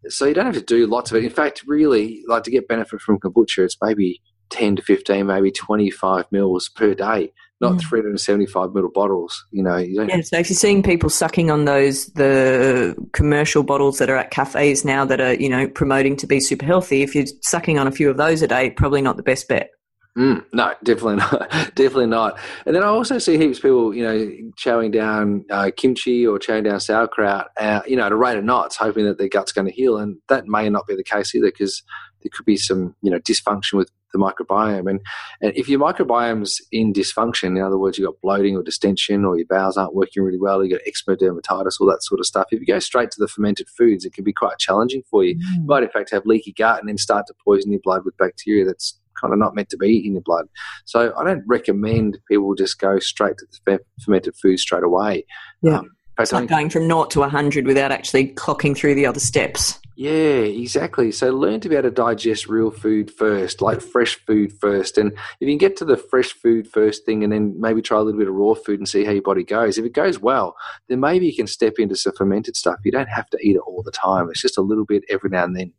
So 0.10 0.25
you 0.25 0.34
don't 0.34 0.45
have 0.45 0.56
to 0.56 0.62
do 0.62 0.88
lots 0.88 1.12
of 1.12 1.17
it. 1.17 1.23
In 1.23 1.30
fact, 1.30 1.63
really, 1.67 2.23
like 2.27 2.43
to 2.43 2.51
get 2.51 2.67
benefit 2.67 3.01
from 3.01 3.19
kombucha, 3.19 3.65
it's 3.65 3.77
maybe 3.82 4.21
10 4.49 4.77
to 4.77 4.82
15, 4.82 5.25
maybe 5.25 5.51
25 5.51 6.25
mils 6.32 6.69
per 6.69 6.93
day, 6.93 7.32
not 7.60 7.74
Mm. 7.74 7.82
375 7.82 8.70
ml 8.70 8.93
bottles. 8.93 9.46
You 9.52 9.63
know, 9.63 9.78
you 9.78 9.96
don't 9.96 10.10
Yeah, 10.10 10.22
so 10.22 10.38
if 10.38 10.50
you're 10.50 10.56
seeing 10.58 10.84
people 10.84 11.10
sucking 11.10 11.50
on 11.50 11.65
those 11.65 12.08
the 12.08 12.96
commercial 13.13 13.63
bottles 13.63 13.98
that 13.98 14.10
are 14.10 14.17
at 14.17 14.32
cafes 14.32 14.86
now 14.86 15.06
that 15.06 15.20
are 15.20 15.34
you 15.34 15.50
know 15.50 15.67
promoting 15.67 16.15
to 16.17 16.28
be 16.28 16.39
super 16.39 16.65
healthy, 16.65 17.02
if 17.02 17.15
you're 17.15 17.26
sucking 17.41 17.80
on 17.80 17.88
a 17.88 17.91
few 17.91 18.10
of 18.10 18.17
those 18.17 18.41
a 18.41 18.48
day, 18.48 18.70
probably 18.70 19.02
not 19.02 19.17
the 19.17 19.24
best 19.24 19.48
bet. 19.48 19.70
Mm, 20.17 20.43
no, 20.52 20.74
definitely 20.84 21.17
not. 21.17 21.48
definitely 21.76 22.08
not. 22.08 22.39
And 22.65 22.76
then 22.76 22.82
I 22.82 22.88
also 22.88 23.20
see 23.20 23.38
heaps 23.38 23.60
of 23.60 23.62
people, 23.62 23.93
you 23.93 24.04
know, 24.04 24.32
chowing 24.58 24.91
down 24.91 25.46
uh, 25.52 25.70
kimchi 25.78 26.26
or 26.26 26.39
chowing 26.39 26.63
down 26.63 26.80
sauerkraut, 26.80 27.50
uh, 27.60 27.82
you 27.86 27.96
know, 27.96 28.08
at 28.08 28.12
a 28.12 28.15
rate 28.15 28.36
of 28.36 28.43
knots, 28.43 28.76
hoping 28.78 29.06
that 29.06 29.20
their 29.20 29.30
gut's 29.30 29.52
going 29.52 29.67
to 29.67 29.74
heal. 29.74 29.98
And 29.98 30.17
that 30.28 30.48
may 30.48 30.70
not 30.70 30.88
be 30.88 30.96
the 30.96 31.04
case 31.04 31.36
either 31.36 31.46
because 31.46 31.84
there 32.24 32.32
could 32.34 32.46
be 32.46 32.58
some, 32.58 32.96
you 33.04 33.12
know, 33.12 33.20
dysfunction 33.20 33.74
with 33.74 33.91
the 34.13 34.20
microbiome. 34.20 34.89
And, 34.89 35.02
and 35.41 35.54
if 35.56 35.67
your 35.70 35.80
microbiome's 35.80 36.62
in 36.72 36.93
dysfunction, 36.93 37.58
in 37.58 37.62
other 37.62 37.78
words, 37.78 37.98
you've 37.98 38.08
got 38.08 38.22
bloating 38.22 38.56
or 38.56 38.63
distension 38.63 39.26
or 39.26 39.38
your 39.38 39.48
bowels 39.48 39.78
aren't 39.78 39.96
working 39.96 40.24
really 40.24 40.39
well, 40.39 40.63
you've 40.63 40.78
got 40.78 40.88
eczema, 40.88 41.17
dermatitis, 41.17 41.80
all 41.80 41.88
that 41.88 42.04
sort 42.04 42.20
of 42.20 42.26
stuff. 42.26 42.48
If 42.52 42.60
you 42.60 42.65
go 42.65 42.80
straight 42.80 43.12
to 43.12 43.20
the 43.20 43.28
fermented 43.28 43.67
foods, 43.70 44.06
it 44.06 44.13
can 44.13 44.24
be 44.24 44.34
quite 44.34 44.58
challenging 44.58 45.04
for 45.10 45.24
you. 45.24 45.36
You 45.38 45.65
might, 45.65 45.84
in 45.84 45.89
fact, 45.89 46.12
have 46.12 46.26
leaky 46.26 46.54
gut 46.54 46.80
and 46.80 46.89
then 46.89 46.98
start 46.98 47.28
to 47.28 47.34
poison 47.43 47.72
your 47.72 47.82
blood 47.84 48.06
with 48.06 48.17
bacteria 48.17 48.65
that's 48.65 49.00
kind 49.20 49.34
of 49.34 49.39
not 49.39 49.56
meant 49.56 49.70
to 49.70 49.78
be 49.78 50.06
in 50.06 50.13
your 50.13 50.22
blood. 50.22 50.48
So 50.86 51.13
I 51.17 51.24
don't 51.24 51.43
recommend 51.48 52.20
people 52.28 52.54
just 52.56 52.80
go 52.80 53.00
straight 53.00 53.38
to 53.38 53.46
the 53.65 53.80
fermented 54.04 54.36
food 54.36 54.60
straight 54.60 54.84
away. 54.84 55.26
Yeah. 55.62 55.80
Um, 55.80 55.91
it's 56.20 56.32
like 56.32 56.50
going 56.50 56.70
from 56.70 56.88
naught 56.88 57.12
to 57.12 57.20
100 57.20 57.67
without 57.67 57.91
actually 57.91 58.34
clocking 58.34 58.76
through 58.76 58.96
the 58.96 59.06
other 59.06 59.20
steps. 59.20 59.80
Yeah, 59.99 60.43
exactly. 60.43 61.12
So 61.12 61.31
learn 61.31 61.60
to 61.62 61.69
be 61.69 61.75
able 61.75 61.89
to 61.89 61.95
digest 61.95 62.47
real 62.47 62.69
food 62.69 63.10
first, 63.10 63.63
like 63.63 63.81
fresh 63.81 64.13
food 64.27 64.53
first. 64.53 64.99
And 64.99 65.12
if 65.12 65.17
you 65.39 65.47
can 65.47 65.57
get 65.57 65.75
to 65.77 65.86
the 65.86 65.97
fresh 65.97 66.33
food 66.33 66.67
first 66.67 67.03
thing 67.03 67.23
and 67.23 67.33
then 67.33 67.60
maybe 67.60 67.81
try 67.81 67.97
a 67.97 68.03
little 68.03 68.19
bit 68.19 68.27
of 68.27 68.36
raw 68.36 68.53
food 68.53 68.79
and 68.79 68.88
see 68.88 69.05
how 69.05 69.12
your 69.12 69.23
body 69.23 69.43
goes, 69.43 69.79
if 69.79 69.86
it 69.86 69.93
goes 69.93 70.19
well, 70.19 70.55
then 70.88 70.99
maybe 70.99 71.25
you 71.25 71.36
can 71.36 71.47
step 71.47 71.79
into 71.79 71.95
some 71.95 72.13
fermented 72.15 72.55
stuff. 72.55 72.77
You 72.86 72.91
don't 72.91 73.10
have 73.10 73.27
to 73.31 73.39
eat 73.41 73.55
it 73.55 73.62
all 73.65 73.81
the 73.81 73.89
time, 73.89 74.29
it's 74.29 74.39
just 74.39 74.60
a 74.60 74.62
little 74.62 74.86
bit 74.86 75.03
every 75.10 75.31
now 75.31 75.45
and 75.45 75.57
then. 75.57 75.73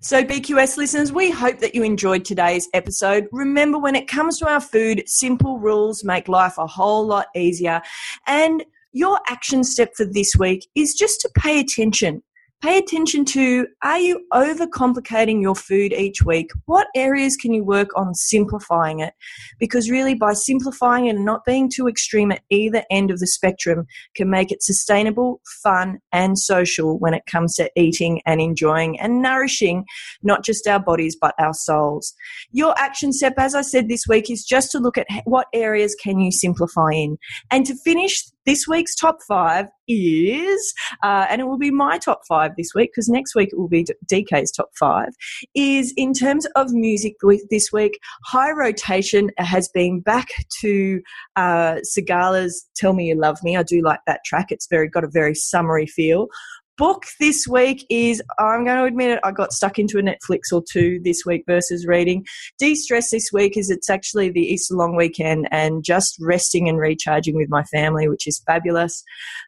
So, 0.00 0.24
BQS 0.24 0.76
listeners, 0.76 1.12
we 1.12 1.30
hope 1.30 1.60
that 1.60 1.76
you 1.76 1.84
enjoyed 1.84 2.24
today's 2.24 2.68
episode. 2.74 3.28
Remember, 3.30 3.78
when 3.78 3.94
it 3.94 4.08
comes 4.08 4.36
to 4.40 4.48
our 4.48 4.60
food, 4.60 5.04
simple 5.06 5.60
rules 5.60 6.02
make 6.02 6.26
life 6.26 6.58
a 6.58 6.66
whole 6.66 7.06
lot 7.06 7.28
easier. 7.36 7.80
And 8.26 8.64
your 8.90 9.20
action 9.28 9.62
step 9.62 9.94
for 9.96 10.04
this 10.04 10.34
week 10.36 10.66
is 10.74 10.92
just 10.94 11.20
to 11.20 11.30
pay 11.36 11.60
attention 11.60 12.24
pay 12.62 12.78
attention 12.78 13.24
to 13.26 13.66
are 13.82 13.98
you 13.98 14.24
overcomplicating 14.32 15.40
your 15.42 15.54
food 15.54 15.92
each 15.92 16.22
week? 16.22 16.50
What 16.66 16.88
areas 16.94 17.36
can 17.36 17.52
you 17.52 17.64
work 17.64 17.90
on 17.96 18.14
simplifying 18.14 19.00
it? 19.00 19.14
Because 19.58 19.90
really, 19.90 20.14
by 20.14 20.32
simplifying 20.32 21.06
it 21.06 21.16
and 21.16 21.24
not 21.24 21.44
being 21.44 21.70
too 21.70 21.88
extreme 21.88 22.32
at 22.32 22.42
either 22.50 22.84
end 22.90 23.10
of 23.10 23.18
the 23.18 23.26
spectrum, 23.26 23.86
can 24.16 24.30
make 24.30 24.50
it 24.50 24.62
sustainable, 24.62 25.40
fun, 25.62 25.98
and 26.12 26.38
social 26.38 26.98
when 26.98 27.14
it 27.14 27.26
comes 27.26 27.54
to 27.56 27.70
eating 27.76 28.22
and 28.26 28.40
enjoying 28.40 28.98
and 28.98 29.20
nourishing 29.20 29.84
not 30.22 30.44
just 30.44 30.66
our 30.66 30.80
bodies 30.80 31.16
but 31.20 31.34
our 31.38 31.54
souls. 31.54 32.14
Your 32.50 32.78
action 32.78 33.12
step, 33.12 33.34
as 33.38 33.54
I 33.54 33.62
said 33.62 33.88
this 33.88 34.06
week, 34.08 34.30
is 34.30 34.44
just 34.44 34.70
to 34.72 34.78
look 34.78 34.98
at 34.98 35.06
what 35.24 35.48
areas 35.52 35.94
can 35.94 36.20
you 36.20 36.32
simplify 36.32 36.92
in. 36.92 37.18
And 37.50 37.66
to 37.66 37.74
finish 37.84 38.24
this 38.46 38.66
week's 38.68 38.94
top 38.94 39.18
five 39.26 39.66
is, 39.88 40.74
uh, 41.02 41.26
and 41.28 41.40
it 41.40 41.44
will 41.44 41.58
be 41.58 41.70
my 41.70 41.98
top 41.98 42.22
five 42.28 42.52
this 42.56 42.70
week 42.74 42.90
because 42.92 43.08
next 43.08 43.34
week 43.34 43.50
it 43.52 43.58
will 43.58 43.68
be 43.68 43.86
DK's 44.10 44.50
top 44.50 44.70
five, 44.78 45.10
is 45.54 45.92
in 45.96 46.12
terms 46.12 46.46
of 46.56 46.72
music 46.72 47.14
this 47.50 47.70
week, 47.72 47.98
High 48.24 48.52
Rotation 48.52 49.30
has 49.38 49.68
been 49.68 50.00
back 50.00 50.28
to 50.60 51.00
uh, 51.36 51.76
Sigala's 51.84 52.66
Tell 52.76 52.92
Me 52.92 53.06
You 53.06 53.14
Love 53.14 53.38
Me. 53.42 53.56
I 53.56 53.62
do 53.62 53.82
like 53.82 54.00
that 54.06 54.20
track. 54.24 54.46
It's 54.50 54.66
very 54.68 54.88
got 54.88 55.04
a 55.04 55.08
very 55.08 55.34
summery 55.34 55.86
feel 55.86 56.28
book 56.76 57.04
this 57.20 57.46
week 57.48 57.86
is 57.88 58.22
I'm 58.38 58.64
going 58.64 58.78
to 58.78 58.84
admit 58.84 59.10
it, 59.10 59.20
I 59.24 59.32
got 59.32 59.52
stuck 59.52 59.78
into 59.78 59.98
a 59.98 60.02
Netflix 60.02 60.52
or 60.52 60.62
two 60.70 61.00
this 61.04 61.22
week 61.24 61.44
versus 61.46 61.86
reading. 61.86 62.24
De 62.58 62.74
stress 62.74 63.10
this 63.10 63.30
week 63.32 63.56
is 63.56 63.70
it's 63.70 63.90
actually 63.90 64.30
the 64.30 64.40
Easter 64.40 64.74
long 64.74 64.96
weekend 64.96 65.48
and 65.50 65.84
just 65.84 66.16
resting 66.20 66.68
and 66.68 66.78
recharging 66.78 67.36
with 67.36 67.48
my 67.48 67.62
family, 67.64 68.08
which 68.08 68.26
is 68.26 68.42
fabulous. 68.46 69.02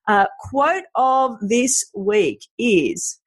Uh, 0.06 0.26
quote 0.40 0.84
of 0.94 1.36
this 1.40 1.84
week 1.94 2.46
is 2.58 3.18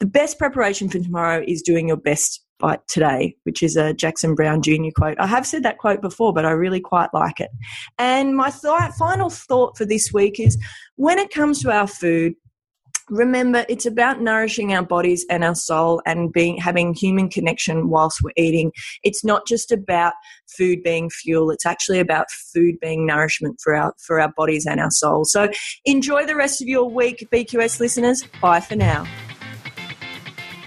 the 0.00 0.06
best 0.06 0.38
preparation 0.38 0.88
for 0.88 0.98
tomorrow 0.98 1.44
is 1.46 1.62
doing 1.62 1.88
your 1.88 1.96
best 1.96 2.44
by 2.58 2.78
today, 2.88 3.36
which 3.42 3.62
is 3.62 3.76
a 3.76 3.92
Jackson 3.92 4.34
Brown 4.34 4.62
Jr. 4.62 4.90
quote. 4.96 5.18
I 5.18 5.26
have 5.26 5.46
said 5.46 5.62
that 5.64 5.78
quote 5.78 6.00
before, 6.00 6.32
but 6.32 6.44
I 6.44 6.50
really 6.50 6.80
quite 6.80 7.10
like 7.12 7.40
it. 7.40 7.50
And 7.98 8.36
my 8.36 8.50
th- 8.50 8.92
final 8.98 9.28
thought 9.28 9.76
for 9.76 9.84
this 9.84 10.12
week 10.12 10.38
is 10.38 10.56
when 10.96 11.18
it 11.18 11.30
comes 11.30 11.60
to 11.62 11.72
our 11.72 11.86
food, 11.86 12.34
remember 13.08 13.64
it's 13.68 13.86
about 13.86 14.20
nourishing 14.20 14.72
our 14.72 14.82
bodies 14.82 15.26
and 15.30 15.44
our 15.44 15.54
soul 15.54 16.02
and 16.06 16.32
being 16.32 16.56
having 16.56 16.94
human 16.94 17.28
connection 17.28 17.88
whilst 17.88 18.20
we're 18.22 18.32
eating. 18.36 18.72
It's 19.02 19.24
not 19.24 19.46
just 19.46 19.70
about 19.72 20.14
food 20.56 20.82
being 20.82 21.10
fuel 21.10 21.50
it's 21.50 21.66
actually 21.66 21.98
about 21.98 22.26
food 22.52 22.76
being 22.80 23.06
nourishment 23.06 23.56
for 23.62 23.74
our 23.74 23.94
for 23.98 24.20
our 24.20 24.32
bodies 24.36 24.66
and 24.66 24.80
our 24.80 24.90
souls. 24.90 25.32
So 25.32 25.48
enjoy 25.84 26.26
the 26.26 26.36
rest 26.36 26.62
of 26.62 26.68
your 26.68 26.88
week 26.88 27.26
bqs 27.32 27.80
listeners. 27.80 28.24
Bye 28.40 28.60
for 28.60 28.76
now 28.76 29.06